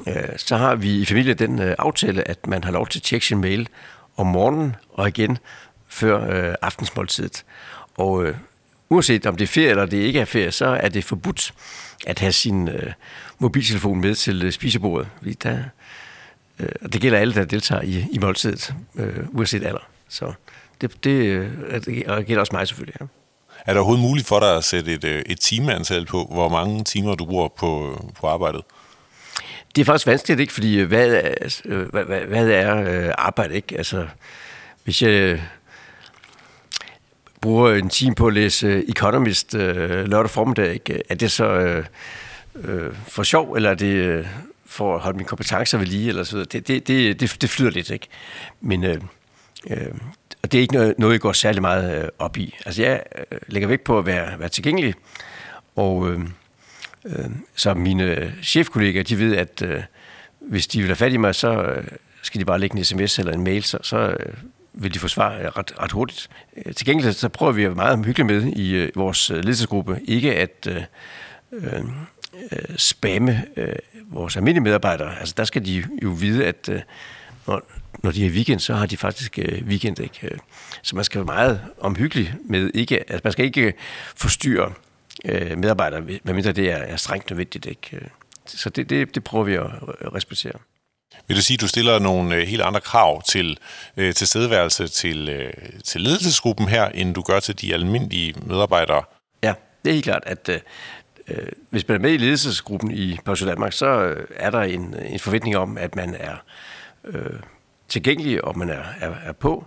øh, 0.07 0.37
så 0.37 0.57
har 0.57 0.75
vi 0.75 1.01
i 1.01 1.05
familien 1.05 1.37
den 1.37 1.59
øh, 1.61 1.75
aftale, 1.79 2.27
at 2.27 2.47
man 2.47 2.63
har 2.63 2.71
lov 2.71 2.87
til 2.87 2.99
at 2.99 3.03
tjekke 3.03 3.25
sin 3.25 3.41
mail 3.41 3.69
om 4.17 4.27
morgenen 4.27 4.75
og 4.93 5.07
igen 5.07 5.37
før 5.95 6.49
øh, 6.49 6.55
aftensmåltidet. 6.61 7.45
Og 7.97 8.25
øh, 8.25 8.35
uanset 8.89 9.25
om 9.25 9.35
det 9.37 9.43
er 9.43 9.47
ferie 9.47 9.69
eller 9.69 9.85
det 9.85 9.97
ikke 9.97 10.19
er 10.19 10.25
ferie, 10.25 10.51
så 10.51 10.65
er 10.65 10.89
det 10.89 11.03
forbudt 11.03 11.53
at 12.07 12.19
have 12.19 12.31
sin 12.31 12.67
øh, 12.67 12.91
mobiltelefon 13.39 14.01
med 14.01 14.15
til 14.15 14.43
øh, 14.43 14.51
spisebordet. 14.51 15.07
Der, 15.43 15.59
øh, 16.59 16.69
og 16.81 16.93
det 16.93 17.01
gælder 17.01 17.19
alle, 17.19 17.33
der 17.33 17.45
deltager 17.45 17.81
i, 17.81 18.07
i 18.11 18.17
måltidet, 18.17 18.73
øh, 18.95 19.27
uanset 19.33 19.63
alder. 19.63 19.87
Så 20.09 20.33
det, 20.81 21.03
det, 21.03 21.09
øh, 21.09 21.51
det 21.85 22.25
gælder 22.25 22.39
også 22.39 22.53
mig 22.55 22.67
selvfølgelig. 22.67 22.95
Ja. 23.01 23.05
Er 23.65 23.73
det 23.73 23.77
overhovedet 23.77 24.01
muligt 24.01 24.27
for 24.27 24.39
dig 24.39 24.57
at 24.57 24.63
sætte 24.63 24.93
et, 24.93 25.03
øh, 25.03 25.23
et 25.25 25.39
timeantal 25.39 26.05
på, 26.05 26.27
hvor 26.31 26.49
mange 26.49 26.83
timer 26.83 27.15
du 27.15 27.25
bruger 27.25 27.47
på, 27.47 27.99
på 28.19 28.27
arbejdet? 28.27 28.61
Det 29.75 29.81
er 29.81 29.85
faktisk 29.85 30.07
vanskeligt, 30.07 30.39
ikke? 30.39 30.53
Fordi 30.53 30.79
øh, 30.79 30.87
hvad, 30.87 31.09
hvad, 31.91 32.03
hvad, 32.03 32.21
hvad 32.21 32.49
er 32.49 33.15
arbejde, 33.17 33.55
ikke? 33.55 33.77
Altså, 33.77 34.07
hvis 34.83 35.01
jeg 35.01 35.41
bruger 37.45 37.73
en 37.73 37.89
time 37.89 38.15
på 38.15 38.27
at 38.27 38.33
læse 38.33 38.67
øh, 38.67 38.83
Economist 38.87 39.55
øh, 39.55 40.05
lørdag 40.05 40.29
formiddag, 40.29 40.73
ikke? 40.73 41.01
er 41.09 41.15
det 41.15 41.31
så 41.31 41.45
øh, 41.45 41.85
øh, 42.55 42.93
for 43.07 43.23
sjov, 43.23 43.53
eller 43.53 43.69
er 43.69 43.75
det 43.75 43.95
øh, 43.95 44.27
for 44.65 44.95
at 44.95 45.01
holde 45.01 45.17
mine 45.17 45.27
kompetencer 45.27 45.77
ved 45.77 45.85
lige, 45.85 46.09
eller 46.09 46.23
så 46.23 46.31
videre? 46.31 46.47
Det, 46.51 46.67
det, 46.67 46.87
det, 46.87 47.19
det, 47.19 47.41
det 47.41 47.49
flyder 47.49 47.71
lidt, 47.71 47.89
ikke? 47.89 48.07
Men 48.61 48.83
øh, 48.83 49.01
øh, 49.69 49.87
og 50.43 50.51
det 50.51 50.57
er 50.57 50.61
ikke 50.61 50.73
noget, 50.73 50.95
noget, 50.97 51.13
jeg 51.13 51.21
går 51.21 51.33
særlig 51.33 51.61
meget 51.61 52.03
øh, 52.03 52.09
op 52.19 52.37
i. 52.37 52.55
Altså, 52.65 52.81
jeg 52.81 53.03
øh, 53.31 53.37
lægger 53.47 53.67
vægt 53.67 53.83
på 53.83 53.97
at 53.97 54.05
være, 54.05 54.39
være 54.39 54.49
tilgængelig, 54.49 54.93
og 55.75 56.09
øh, 56.09 56.19
øh, 57.05 57.25
så 57.55 57.73
mine 57.73 58.03
øh, 58.03 58.31
chefkollegaer, 58.43 59.03
de 59.03 59.19
ved, 59.19 59.35
at 59.35 59.61
øh, 59.61 59.83
hvis 60.39 60.67
de 60.67 60.79
vil 60.79 60.87
have 60.87 60.95
fat 60.95 61.13
i 61.13 61.17
mig, 61.17 61.35
så 61.35 61.63
øh, 61.63 61.83
skal 62.21 62.39
de 62.39 62.45
bare 62.45 62.59
lægge 62.59 62.77
en 62.77 62.83
sms 62.83 63.19
eller 63.19 63.33
en 63.33 63.43
mail, 63.43 63.63
så, 63.63 63.77
så 63.81 63.97
øh, 63.97 64.33
vil 64.77 64.93
de 64.93 64.99
få 64.99 65.07
svar 65.07 65.33
øh, 65.33 65.45
ret, 65.45 65.73
ret 65.79 65.91
hurtigt. 65.91 66.29
Øh, 66.65 66.73
til 66.73 66.85
gengæld 66.85 67.13
så 67.13 67.29
prøver 67.29 67.51
vi 67.51 67.63
at 67.63 67.69
være 67.69 67.75
meget 67.75 68.05
hyggelige 68.05 68.27
med 68.27 68.43
i 68.43 68.75
øh, 68.75 68.89
vores 68.95 69.29
ledelsesgruppe, 69.29 69.99
ikke 70.05 70.35
at 70.35 70.67
øh, 70.67 70.83
øh, 71.51 71.83
spamme 72.75 73.43
øh, 73.57 73.75
vores 74.07 74.35
almindelige 74.35 74.63
medarbejdere. 74.63 75.19
Altså 75.19 75.33
der 75.37 75.43
skal 75.43 75.65
de 75.65 75.83
jo 76.03 76.09
vide, 76.09 76.45
at 76.45 76.69
øh, 76.69 76.81
når, 77.47 77.61
når 78.03 78.11
de 78.11 78.25
er 78.25 78.29
weekend, 78.29 78.59
så 78.59 78.73
har 78.73 78.85
de 78.85 78.97
faktisk 78.97 79.39
øh, 79.39 79.67
weekend. 79.67 79.99
Ikke? 79.99 80.39
Så 80.81 80.95
man 80.95 81.05
skal 81.05 81.19
være 81.19 81.25
meget 81.25 81.61
omhyggelig 81.79 82.33
med 82.45 82.71
ikke, 82.73 82.99
altså 82.99 83.21
man 83.23 83.33
skal 83.33 83.45
ikke 83.45 83.73
forstyrre 84.15 84.73
øh, 85.25 85.57
medarbejdere, 85.57 86.01
medmindre 86.01 86.51
det 86.51 86.71
er, 86.71 86.77
er 86.77 86.95
strengt 86.95 87.29
nødvendigt. 87.29 87.65
Ikke? 87.65 87.99
Så 88.45 88.69
det, 88.69 88.89
det, 88.89 89.15
det 89.15 89.23
prøver 89.23 89.45
vi 89.45 89.53
at 89.53 90.13
respektere. 90.15 90.53
Vil 91.27 91.37
du 91.37 91.41
sige, 91.41 91.55
at 91.55 91.61
du 91.61 91.67
stiller 91.67 91.99
nogle 91.99 92.35
øh, 92.35 92.47
helt 92.47 92.61
andre 92.61 92.81
krav 92.81 93.23
til 93.23 93.57
øh, 93.97 94.13
tilstedeværelse 94.13 94.87
til, 94.87 95.29
øh, 95.29 95.53
til 95.83 96.01
ledelsesgruppen 96.01 96.67
her, 96.67 96.85
end 96.85 97.13
du 97.13 97.21
gør 97.21 97.39
til 97.39 97.61
de 97.61 97.73
almindelige 97.73 98.33
medarbejdere? 98.45 99.03
Ja, 99.43 99.53
det 99.83 99.89
er 99.89 99.93
helt 99.93 100.05
klart, 100.05 100.23
at 100.25 100.49
øh, 100.49 100.59
øh 101.27 101.47
hvis 101.69 101.87
man 101.87 101.97
er 101.97 102.01
med 102.01 102.13
i 102.13 102.17
ledelsesgruppen 102.17 102.91
i 102.91 103.19
Pension 103.25 103.49
Danmark, 103.49 103.73
så 103.73 103.85
øh, 103.85 104.27
er 104.35 104.49
der 104.49 104.61
en, 104.61 104.95
en 105.05 105.19
forventning 105.19 105.57
om, 105.57 105.77
at 105.77 105.95
man 105.95 106.15
er 106.19 106.35
øh, 107.05 107.39
tilgængelig, 107.87 108.45
og 108.45 108.57
man 108.57 108.69
er, 108.69 108.83
er, 108.99 109.11
er 109.25 109.31
på. 109.31 109.65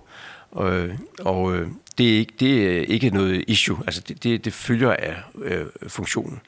Og, 0.50 0.88
og 1.20 1.54
det, 1.98 2.14
er 2.14 2.18
ikke, 2.18 2.34
det 2.40 2.78
er 2.78 2.84
ikke 2.86 3.10
noget 3.10 3.44
issue. 3.48 3.78
Altså 3.86 4.00
det, 4.08 4.24
det, 4.24 4.44
det 4.44 4.52
følger 4.52 4.92
af 4.92 5.16
øh, 5.42 5.66
funktionen. 5.88 6.40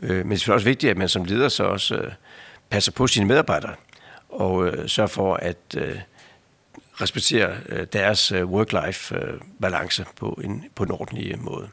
Øh, 0.00 0.26
men 0.26 0.30
det 0.30 0.48
er 0.48 0.52
også 0.52 0.64
vigtigt, 0.64 0.90
at 0.90 0.96
man 0.96 1.08
som 1.08 1.24
leder 1.24 1.48
så 1.48 1.64
også 1.64 1.94
øh, 1.94 2.12
passer 2.70 2.92
på 2.92 3.06
sine 3.06 3.26
medarbejdere 3.26 3.74
og 4.34 4.66
øh, 4.66 4.88
sørger 4.88 5.08
for 5.08 5.34
at 5.34 5.56
øh, 5.76 5.98
respektere 7.00 7.56
øh, 7.68 7.86
deres 7.92 8.32
øh, 8.32 8.42
work-life 8.42 9.16
øh, 9.16 9.40
balance 9.60 10.04
på 10.16 10.40
en, 10.44 10.64
på 10.74 10.82
en 10.82 10.90
ordentlig 10.90 11.38
måde. 11.38 11.68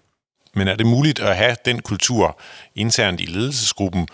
Men 0.54 0.68
er 0.68 0.76
det 0.76 0.86
muligt 0.86 1.20
at 1.20 1.36
have 1.36 1.56
den 1.66 1.82
kultur 1.82 2.40
internt 2.76 3.22
i 3.22 3.26
ledelsesgruppen, 3.26 4.08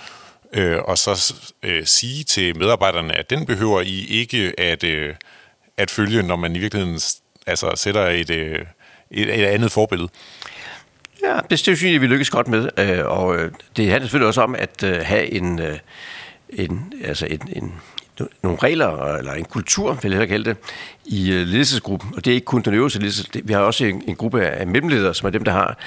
øh, 0.53 0.77
og 0.77 0.97
så 0.97 1.33
øh, 1.63 1.85
sige 1.85 2.23
til 2.23 2.57
medarbejderne, 2.57 3.13
at 3.13 3.29
den 3.29 3.45
behøver 3.45 3.81
I 3.81 4.05
ikke 4.05 4.53
at, 4.57 4.83
øh, 4.83 5.15
at 5.77 5.91
følge, 5.91 6.23
når 6.23 6.35
man 6.35 6.55
i 6.55 6.59
virkeligheden 6.59 6.99
altså, 7.47 7.71
sætter 7.75 8.07
et, 8.07 8.29
øh, 8.29 8.65
et, 9.11 9.39
et 9.39 9.45
andet 9.45 9.71
forbillede? 9.71 10.09
Ja, 11.23 11.39
det 11.49 11.59
synes 11.59 11.83
jeg, 11.83 12.01
vi 12.01 12.07
lykkes 12.07 12.29
godt 12.29 12.47
med, 12.47 12.69
øh, 12.77 13.05
og 13.05 13.37
øh, 13.37 13.51
det 13.77 13.89
handler 13.89 14.05
selvfølgelig 14.05 14.27
også 14.27 14.41
om 14.41 14.55
at 14.55 14.83
øh, 14.83 14.97
have 14.97 15.33
en, 15.33 15.61
en, 16.49 16.93
altså 17.03 17.25
en, 17.25 17.41
en, 17.55 17.73
nogle 18.43 18.57
regler, 18.63 19.15
eller 19.15 19.33
en 19.33 19.45
kultur, 19.45 19.93
vil 19.93 20.11
jeg 20.11 20.27
kalde 20.27 20.45
det, 20.49 20.57
i 21.05 21.31
øh, 21.31 21.47
ledelsesgruppen. 21.47 22.09
Og 22.15 22.25
det 22.25 22.31
er 22.31 22.35
ikke 22.35 22.45
kun 22.45 22.61
den 22.61 22.73
øverste 22.73 22.99
ledelse. 22.99 23.27
Vi 23.43 23.53
har 23.53 23.59
også 23.59 23.85
en, 23.85 24.03
en 24.07 24.15
gruppe 24.15 24.45
af 24.45 24.67
mellemledere, 24.67 25.13
som 25.13 25.27
er 25.27 25.31
dem, 25.31 25.43
der 25.43 25.51
har 25.51 25.77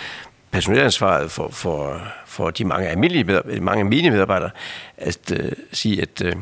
personalansvaret 0.51 1.31
for, 1.31 1.49
for, 1.49 2.03
for 2.27 2.51
de 2.51 2.64
mange 2.64 2.88
almindelige 2.88 3.25
medarbejdere, 3.25 3.61
mange 3.61 3.81
almindelige 3.81 4.11
medarbejdere, 4.11 4.51
at 4.97 5.33
øh, 5.33 5.53
sige, 5.73 6.03
at 6.03 6.23
øh, 6.25 6.37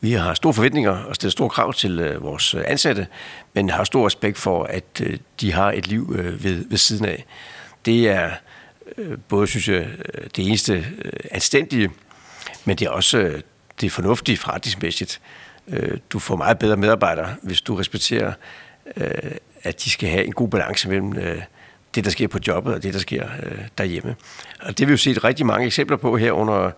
vi 0.00 0.12
har 0.12 0.34
store 0.34 0.54
forventninger 0.54 0.90
og 0.90 1.14
stiller 1.14 1.30
store 1.30 1.48
krav 1.48 1.72
til 1.72 1.98
øh, 2.00 2.22
vores 2.22 2.54
ansatte, 2.54 3.06
men 3.54 3.70
har 3.70 3.84
stor 3.84 4.06
respekt 4.06 4.38
for, 4.38 4.64
at 4.64 5.02
øh, 5.02 5.18
de 5.40 5.52
har 5.52 5.72
et 5.72 5.86
liv 5.86 6.14
øh, 6.18 6.44
ved, 6.44 6.64
ved 6.68 6.78
siden 6.78 7.06
af. 7.06 7.24
Det 7.86 8.08
er 8.08 8.30
øh, 8.98 9.18
både, 9.28 9.46
synes 9.46 9.68
jeg, 9.68 9.86
øh, 10.14 10.24
det 10.36 10.46
eneste 10.46 10.86
øh, 11.04 11.12
anstændige, 11.30 11.90
men 12.64 12.76
det 12.76 12.86
er 12.86 12.90
også 12.90 13.18
øh, 13.18 13.40
det 13.80 13.92
fornuftige 13.92 14.36
forretningsmæssigt. 14.36 15.20
Øh, 15.68 15.98
du 16.10 16.18
får 16.18 16.36
meget 16.36 16.58
bedre 16.58 16.76
medarbejdere, 16.76 17.34
hvis 17.42 17.60
du 17.60 17.74
respekterer, 17.74 18.32
øh, 18.96 19.10
at 19.62 19.84
de 19.84 19.90
skal 19.90 20.08
have 20.08 20.24
en 20.24 20.32
god 20.32 20.48
balance 20.48 20.88
mellem 20.88 21.16
øh, 21.16 21.42
det, 21.94 22.04
der 22.04 22.10
sker 22.10 22.28
på 22.28 22.38
jobbet, 22.46 22.74
og 22.74 22.82
det, 22.82 22.94
der 22.94 23.00
sker 23.00 23.28
øh, 23.42 23.58
derhjemme. 23.78 24.16
Og 24.60 24.68
det 24.68 24.80
har 24.80 24.86
vi 24.86 24.92
jo 24.92 24.96
set 24.96 25.24
rigtig 25.24 25.46
mange 25.46 25.66
eksempler 25.66 25.96
på 25.96 26.16
her 26.16 26.32
under 26.32 26.70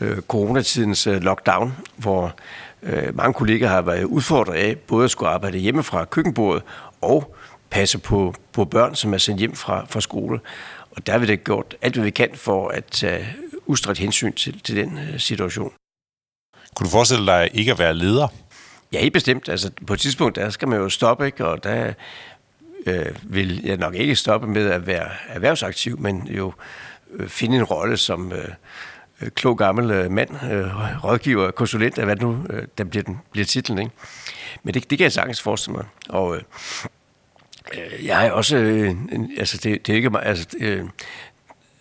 øh, 0.00 0.20
coronatidens 0.20 1.06
øh, 1.06 1.22
lockdown, 1.22 1.76
hvor 1.96 2.34
øh, 2.82 3.16
mange 3.16 3.34
kolleger 3.34 3.68
har 3.68 3.82
været 3.82 4.04
udfordret 4.04 4.54
af 4.54 4.78
både 4.78 5.04
at 5.04 5.10
skulle 5.10 5.30
arbejde 5.30 5.58
hjemme 5.58 5.82
fra 5.82 6.04
køkkenbordet 6.04 6.62
og 7.00 7.36
passe 7.70 7.98
på, 7.98 8.34
på 8.52 8.64
børn, 8.64 8.94
som 8.94 9.14
er 9.14 9.18
sendt 9.18 9.38
hjem 9.38 9.54
fra, 9.54 9.86
fra 9.88 10.00
skole. 10.00 10.40
Og 10.90 11.06
der 11.06 11.12
har 11.12 11.18
vi 11.18 11.26
da 11.26 11.34
gjort 11.34 11.76
alt, 11.82 11.94
hvad 11.94 12.04
vi 12.04 12.10
kan 12.10 12.30
for 12.34 12.68
at 12.68 12.84
tage 12.84 13.26
ustræt 13.66 13.98
hensyn 13.98 14.32
til, 14.32 14.60
til 14.60 14.76
den 14.76 14.98
øh, 14.98 15.18
situation. 15.20 15.72
Kunne 16.74 16.84
du 16.84 16.90
forestille 16.90 17.26
dig 17.26 17.50
ikke 17.52 17.72
at 17.72 17.78
være 17.78 17.94
leder? 17.94 18.28
Ja, 18.92 19.00
helt 19.00 19.12
bestemt. 19.12 19.48
Altså, 19.48 19.70
på 19.86 19.94
et 19.94 20.00
tidspunkt, 20.00 20.36
der 20.36 20.50
skal 20.50 20.68
man 20.68 20.78
jo 20.78 20.88
stoppe, 20.88 21.26
ikke? 21.26 21.46
og 21.46 21.64
der 21.64 21.92
øh, 22.86 23.06
vil 23.22 23.62
jeg 23.64 23.76
nok 23.76 23.94
ikke 23.94 24.16
stoppe 24.16 24.46
med 24.46 24.70
at 24.70 24.86
være 24.86 25.08
erhvervsaktiv, 25.28 26.00
men 26.00 26.26
jo 26.26 26.52
øh, 27.12 27.28
finde 27.28 27.56
en 27.56 27.64
rolle 27.64 27.96
som 27.96 28.32
øh, 28.32 28.48
øh 29.20 29.30
klog 29.30 29.58
gammel 29.58 29.90
øh, 29.90 30.10
mand, 30.10 30.30
øh, 30.52 31.04
rådgiver, 31.04 31.50
konsulent, 31.50 31.98
hvad 31.98 32.16
nu 32.16 32.46
øh, 32.50 32.66
der 32.78 32.84
bliver, 32.84 33.02
den, 33.02 33.20
bliver 33.32 33.44
titlen. 33.44 33.78
Ikke? 33.78 33.90
Men 34.62 34.74
det, 34.74 34.90
det 34.90 34.98
kan 34.98 35.04
jeg 35.04 35.12
sagtens 35.12 35.42
forestille 35.42 35.76
mig. 35.76 35.84
Og 36.08 36.36
øh, 36.36 36.42
øh 37.74 38.06
jeg 38.06 38.18
har 38.18 38.30
også, 38.30 38.56
øh, 38.56 38.96
altså 39.38 39.56
det, 39.56 39.86
det 39.86 39.92
er 39.92 39.96
ikke 39.96 40.10
altså, 40.22 40.46
øh, 40.60 40.84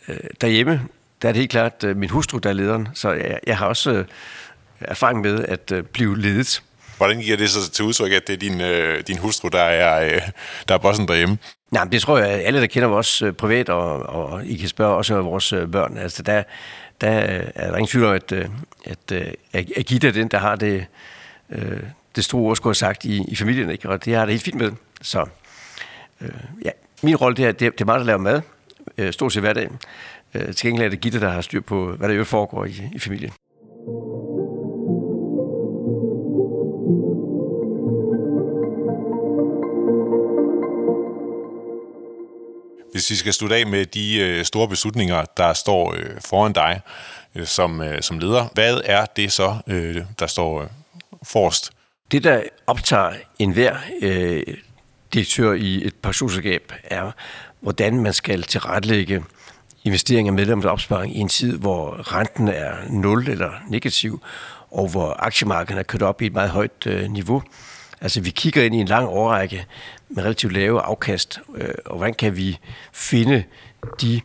øh, 0.07 0.17
derhjemme, 0.41 0.81
der 1.21 1.27
er 1.27 1.33
det 1.33 1.39
helt 1.39 1.51
klart 1.51 1.83
øh, 1.83 1.97
min 1.97 2.09
hustru, 2.09 2.37
der 2.37 2.49
er 2.49 2.53
lederen, 2.53 2.87
så 2.93 3.11
jeg, 3.11 3.39
jeg 3.47 3.57
har 3.57 3.65
også 3.65 3.91
øh, 3.91 4.05
erfaring 4.81 5.21
med 5.21 5.45
at 5.45 5.71
øh, 5.71 5.83
blive 5.83 6.17
ledet. 6.17 6.63
Hvordan 6.97 7.19
giver 7.19 7.37
det 7.37 7.49
så 7.49 7.71
til 7.71 7.85
udtryk, 7.85 8.11
at 8.11 8.27
det 8.27 8.33
er 8.33 8.37
din, 8.37 8.61
øh, 8.61 9.03
din 9.07 9.17
hustru, 9.17 9.47
der 9.47 9.61
er, 9.61 10.05
øh, 10.05 10.21
der 10.67 10.73
er 10.73 10.77
bossen 10.77 11.07
derhjemme? 11.07 11.37
Nej, 11.71 11.83
men 11.83 11.91
det 11.91 12.01
tror 12.01 12.17
jeg, 12.17 12.27
alle, 12.27 12.61
der 12.61 12.67
kender 12.67 12.89
os 12.89 13.21
øh, 13.21 13.33
privat, 13.33 13.69
og, 13.69 14.01
og 14.01 14.45
I 14.45 14.55
kan 14.57 14.69
spørge 14.69 14.95
også 14.95 15.21
vores 15.21 15.53
øh, 15.53 15.71
børn. 15.71 15.97
Altså, 15.97 16.23
der, 16.23 16.43
der 17.01 17.09
er 17.55 17.71
der 17.71 17.77
ingen 17.77 17.87
tvivl 17.87 18.05
om, 18.05 18.13
at, 18.13 18.31
at, 18.31 19.11
at, 19.53 19.65
at 19.77 19.85
Gitta 19.85 20.07
er 20.07 20.11
den, 20.11 20.27
der 20.27 20.37
har 20.37 20.55
det, 20.55 20.85
øh, 21.49 21.79
det 22.15 22.23
store 22.23 22.41
ord, 22.41 22.55
skulle 22.55 22.71
have 22.71 22.75
sagt, 22.75 23.05
i, 23.05 23.23
i 23.27 23.35
familien. 23.35 23.69
Ikke? 23.69 23.89
Og 23.89 24.05
det 24.05 24.15
har 24.15 24.25
det 24.25 24.33
helt 24.33 24.43
fint 24.43 24.57
med. 24.57 24.71
Så 25.01 25.25
øh, 26.21 26.29
ja, 26.65 26.71
min 27.01 27.15
rolle 27.15 27.37
det 27.37 27.45
er, 27.45 27.51
det, 27.51 27.73
det 27.73 27.81
er 27.81 27.85
meget 27.85 27.99
at 27.99 28.05
lave 28.05 28.19
mad, 28.19 28.41
øh, 28.97 29.13
stort 29.13 29.33
set 29.33 29.41
hver 29.41 29.53
dag. 29.53 29.69
Øh, 30.33 30.53
til 30.53 30.69
gengæld 30.69 30.85
er 30.85 30.89
det 30.89 31.01
Gitta, 31.01 31.19
der 31.19 31.29
har 31.29 31.41
styr 31.41 31.61
på, 31.61 31.91
hvad 31.91 32.09
der 32.09 32.15
jo 32.15 32.23
foregår 32.23 32.65
i, 32.65 32.83
i 32.95 32.99
familien. 32.99 33.31
Hvis 42.91 43.09
vi 43.09 43.15
skal 43.15 43.33
slutte 43.33 43.55
af 43.55 43.67
med 43.67 43.85
de 43.85 44.19
øh, 44.19 44.45
store 44.45 44.67
beslutninger, 44.67 45.25
der 45.37 45.53
står 45.53 45.93
øh, 45.93 46.21
foran 46.25 46.53
dig 46.53 46.81
øh, 47.35 47.45
som, 47.45 47.81
øh, 47.81 48.01
som 48.01 48.19
leder, 48.19 48.47
hvad 48.53 48.81
er 48.85 49.05
det 49.05 49.31
så, 49.31 49.57
øh, 49.67 50.01
der 50.19 50.27
står 50.27 50.61
øh, 50.61 50.67
forrest? 51.23 51.71
Det, 52.11 52.23
der 52.23 52.41
optager 52.67 53.13
enhver 53.39 53.75
øh, 54.01 54.43
direktør 55.13 55.53
i 55.53 55.85
et 55.87 55.95
pensionsselskab, 55.95 56.73
er, 56.83 57.11
hvordan 57.59 57.99
man 57.99 58.13
skal 58.13 58.43
tilrettelægge 58.43 59.23
investeringer 59.83 60.31
medlemmers 60.33 60.65
opsparing 60.65 61.15
i 61.15 61.19
en 61.19 61.29
tid, 61.29 61.57
hvor 61.57 62.13
renten 62.15 62.47
er 62.47 62.73
nul 62.89 63.29
eller 63.29 63.51
negativ, 63.69 64.21
og 64.71 64.87
hvor 64.87 65.15
aktiemarkedet 65.19 65.79
er 65.79 65.83
kørt 65.83 66.01
op 66.01 66.21
i 66.21 66.25
et 66.25 66.33
meget 66.33 66.49
højt 66.49 66.85
øh, 66.85 67.11
niveau. 67.11 67.43
Altså, 68.01 68.21
vi 68.21 68.29
kigger 68.29 68.63
ind 68.63 68.75
i 68.75 68.77
en 68.77 68.87
lang 68.87 69.07
årrække 69.07 69.65
med 70.09 70.23
relativt 70.23 70.53
lave 70.53 70.81
afkast, 70.81 71.39
øh, 71.55 71.69
og 71.85 71.97
hvordan 71.97 72.13
kan 72.13 72.37
vi 72.37 72.59
finde 72.93 73.43
de 74.01 74.21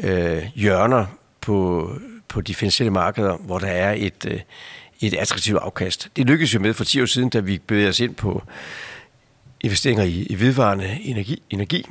øh, 0.00 0.42
hjørner 0.54 1.06
på, 1.40 1.90
på 2.28 2.40
de 2.40 2.54
finansielle 2.54 2.90
markeder, 2.90 3.36
hvor 3.36 3.58
der 3.58 3.66
er 3.66 3.94
et, 3.98 4.26
øh, 4.28 4.40
et 5.00 5.14
attraktivt 5.14 5.58
afkast. 5.58 6.08
Det 6.16 6.26
lykkedes 6.26 6.54
jo 6.54 6.60
med 6.60 6.74
for 6.74 6.84
10 6.84 7.02
år 7.02 7.06
siden, 7.06 7.28
da 7.28 7.40
vi 7.40 7.58
bevægede 7.66 7.88
os 7.88 8.00
ind 8.00 8.14
på 8.14 8.42
investeringer 9.60 10.04
i, 10.04 10.22
i 10.22 10.40
vedvarende 10.40 10.98
energi. 11.02 11.42
energi. 11.50 11.86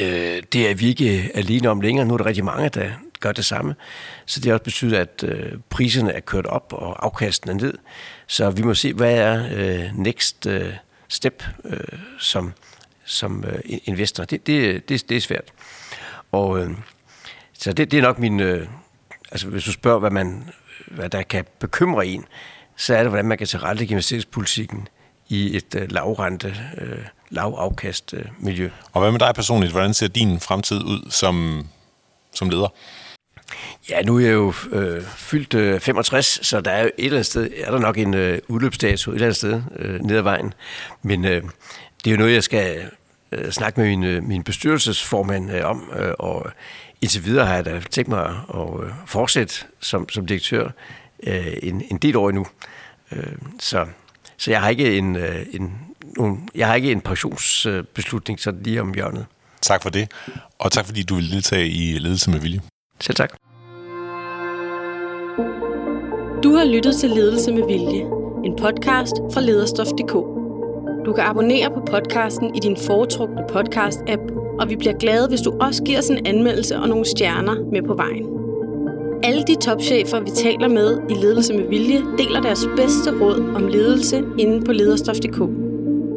Øh, 0.00 0.42
det 0.52 0.70
er 0.70 0.74
vi 0.74 0.86
ikke 0.86 1.30
alene 1.34 1.68
om 1.68 1.80
længere. 1.80 2.06
Nu 2.06 2.14
er 2.14 2.18
der 2.18 2.26
rigtig 2.26 2.44
mange, 2.44 2.68
der 2.68 2.90
gør 3.20 3.32
det 3.32 3.44
samme. 3.44 3.74
Så 4.26 4.40
det 4.40 4.46
har 4.46 4.52
også 4.52 4.64
betydet, 4.64 4.96
at 4.96 5.24
øh, 5.24 5.52
priserne 5.70 6.12
er 6.12 6.20
kørt 6.20 6.46
op, 6.46 6.72
og 6.72 7.04
afkasten 7.04 7.50
er 7.50 7.54
ned. 7.54 7.74
Så 8.26 8.50
vi 8.50 8.62
må 8.62 8.74
se, 8.74 8.92
hvad 8.92 9.14
er 9.14 9.48
øh, 9.54 9.98
next 9.98 10.46
øh, 10.46 10.72
step 11.10 11.44
øh, 11.64 11.98
som, 12.18 12.52
som 13.04 13.44
øh, 13.44 13.60
investor. 13.84 14.24
Det, 14.24 14.46
det, 14.46 14.88
det, 14.88 15.08
det 15.08 15.16
er 15.16 15.20
svært. 15.20 15.52
Og 16.32 16.58
øh, 16.58 16.70
så 17.52 17.72
det, 17.72 17.90
det 17.90 17.98
er 17.98 18.02
nok 18.02 18.18
min... 18.18 18.40
Øh, 18.40 18.68
altså 19.30 19.48
hvis 19.48 19.64
du 19.64 19.72
spørger, 19.72 19.98
hvad, 19.98 20.10
man, 20.10 20.50
hvad 20.86 21.08
der 21.08 21.22
kan 21.22 21.44
bekymre 21.58 22.06
en, 22.06 22.24
så 22.76 22.94
er 22.94 23.02
det, 23.02 23.10
hvordan 23.10 23.24
man 23.24 23.38
kan 23.38 23.46
tilrettelægge 23.46 23.92
investeringspolitikken 23.92 24.88
i 25.28 25.56
et 25.56 25.74
øh, 25.74 25.92
lavrente, 25.92 26.56
øh, 26.78 27.04
lavafkast 27.30 28.14
øh, 28.14 28.24
miljø. 28.38 28.70
Og 28.92 29.00
hvad 29.00 29.10
med 29.10 29.18
dig 29.18 29.34
personligt? 29.34 29.72
Hvordan 29.72 29.94
ser 29.94 30.08
din 30.08 30.40
fremtid 30.40 30.76
ud 30.76 31.10
som, 31.10 31.66
som 32.32 32.50
leder? 32.50 32.68
Ja, 33.90 34.02
nu 34.02 34.16
er 34.16 34.20
jeg 34.20 34.32
jo 34.32 34.54
øh, 34.72 35.02
fyldt 35.02 35.54
øh, 35.54 35.80
65, 35.80 36.46
så 36.46 36.60
der 36.60 36.70
er 36.70 36.82
jo 36.82 36.86
et 36.86 37.04
eller 37.04 37.16
andet 37.16 37.26
sted, 37.26 37.50
er 37.56 37.70
der 37.70 37.78
nok 37.78 37.98
en 37.98 38.14
øh, 38.14 38.38
udløbsdato 38.48 39.10
et 39.10 39.14
eller 39.14 39.26
andet 39.26 39.36
sted 39.36 39.62
øh, 39.76 40.00
ned 40.00 40.16
ad 40.16 40.22
vejen. 40.22 40.54
Men 41.02 41.24
øh, 41.24 41.42
det 42.04 42.06
er 42.06 42.10
jo 42.10 42.16
noget, 42.16 42.34
jeg 42.34 42.44
skal 42.44 42.90
øh, 43.32 43.50
snakke 43.50 43.80
med 43.80 43.88
min, 43.88 44.04
øh, 44.04 44.22
min 44.22 44.42
bestyrelsesformand 44.42 45.52
øh, 45.52 45.64
om, 45.64 45.90
øh, 45.98 46.12
og 46.18 46.50
indtil 47.00 47.24
videre 47.24 47.46
har 47.46 47.54
jeg 47.54 47.64
da 47.64 47.80
tænkt 47.90 48.08
mig 48.08 48.40
at 48.54 48.84
øh, 48.84 48.90
fortsætte 49.06 49.54
som, 49.80 50.08
som 50.08 50.26
direktør 50.26 50.68
øh, 51.22 51.56
en, 51.62 51.82
en 51.90 51.98
del 51.98 52.16
år 52.16 52.28
endnu. 52.28 52.46
Øh, 53.12 53.32
så, 53.58 53.86
så 54.36 54.50
jeg 54.50 54.60
har 54.60 54.68
ikke 54.68 54.98
en, 54.98 55.16
øh, 55.16 55.46
en, 55.52 55.72
nogen, 56.16 56.48
jeg 56.54 56.66
har 56.66 56.74
ikke 56.74 56.92
en 56.92 57.00
pensionsbeslutning 57.00 58.40
sådan 58.40 58.62
lige 58.62 58.80
om 58.80 58.94
hjørnet. 58.94 59.26
Tak 59.62 59.82
for 59.82 59.90
det, 59.90 60.12
og 60.58 60.72
tak 60.72 60.86
fordi 60.86 61.02
du 61.02 61.14
vil 61.14 61.30
deltage 61.30 61.68
i 61.68 61.98
Ledelse 61.98 62.30
med 62.30 62.40
Vilje. 62.40 62.60
Selv 63.02 63.16
tak. 63.16 63.36
Du 66.42 66.54
har 66.54 66.64
lyttet 66.64 66.96
til 66.96 67.10
Ledelse 67.10 67.52
med 67.52 67.66
Vilje, 67.66 68.02
en 68.44 68.56
podcast 68.56 69.14
fra 69.32 69.40
lederstof.dk. 69.40 70.12
Du 71.06 71.12
kan 71.12 71.24
abonnere 71.24 71.70
på 71.70 71.80
podcasten 71.90 72.54
i 72.54 72.58
din 72.58 72.76
foretrukne 72.76 73.42
podcast-app, 73.52 74.22
og 74.60 74.70
vi 74.70 74.76
bliver 74.76 74.98
glade, 74.98 75.28
hvis 75.28 75.40
du 75.40 75.52
også 75.60 75.82
giver 75.82 75.98
os 75.98 76.10
en 76.10 76.26
anmeldelse 76.26 76.76
og 76.76 76.88
nogle 76.88 77.04
stjerner 77.04 77.54
med 77.72 77.82
på 77.82 77.94
vejen. 77.94 78.26
Alle 79.22 79.42
de 79.42 79.54
topchefer, 79.54 80.20
vi 80.20 80.30
taler 80.30 80.68
med 80.68 80.98
i 81.10 81.14
Ledelse 81.14 81.54
med 81.54 81.68
Vilje, 81.68 82.02
deler 82.18 82.40
deres 82.40 82.66
bedste 82.76 83.20
råd 83.20 83.52
om 83.54 83.68
ledelse 83.68 84.24
inde 84.38 84.64
på 84.64 84.72
lederstof.dk. 84.72 85.38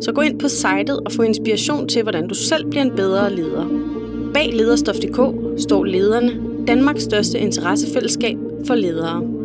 Så 0.02 0.12
gå 0.16 0.22
ind 0.22 0.40
på 0.40 0.48
sitet 0.48 1.00
og 1.06 1.12
få 1.12 1.22
inspiration 1.22 1.88
til, 1.88 2.02
hvordan 2.04 2.28
du 2.28 2.36
selv 2.36 2.70
bliver 2.70 2.84
en 2.84 2.96
bedre 2.96 3.34
leder. 3.34 3.66
Bag 4.34 4.50
lederstof.dk 4.54 5.20
står 5.62 5.84
lederne, 5.84 6.53
Danmarks 6.68 7.04
største 7.04 7.40
interessefællesskab 7.40 8.38
for 8.68 8.76
ledere. 8.76 9.43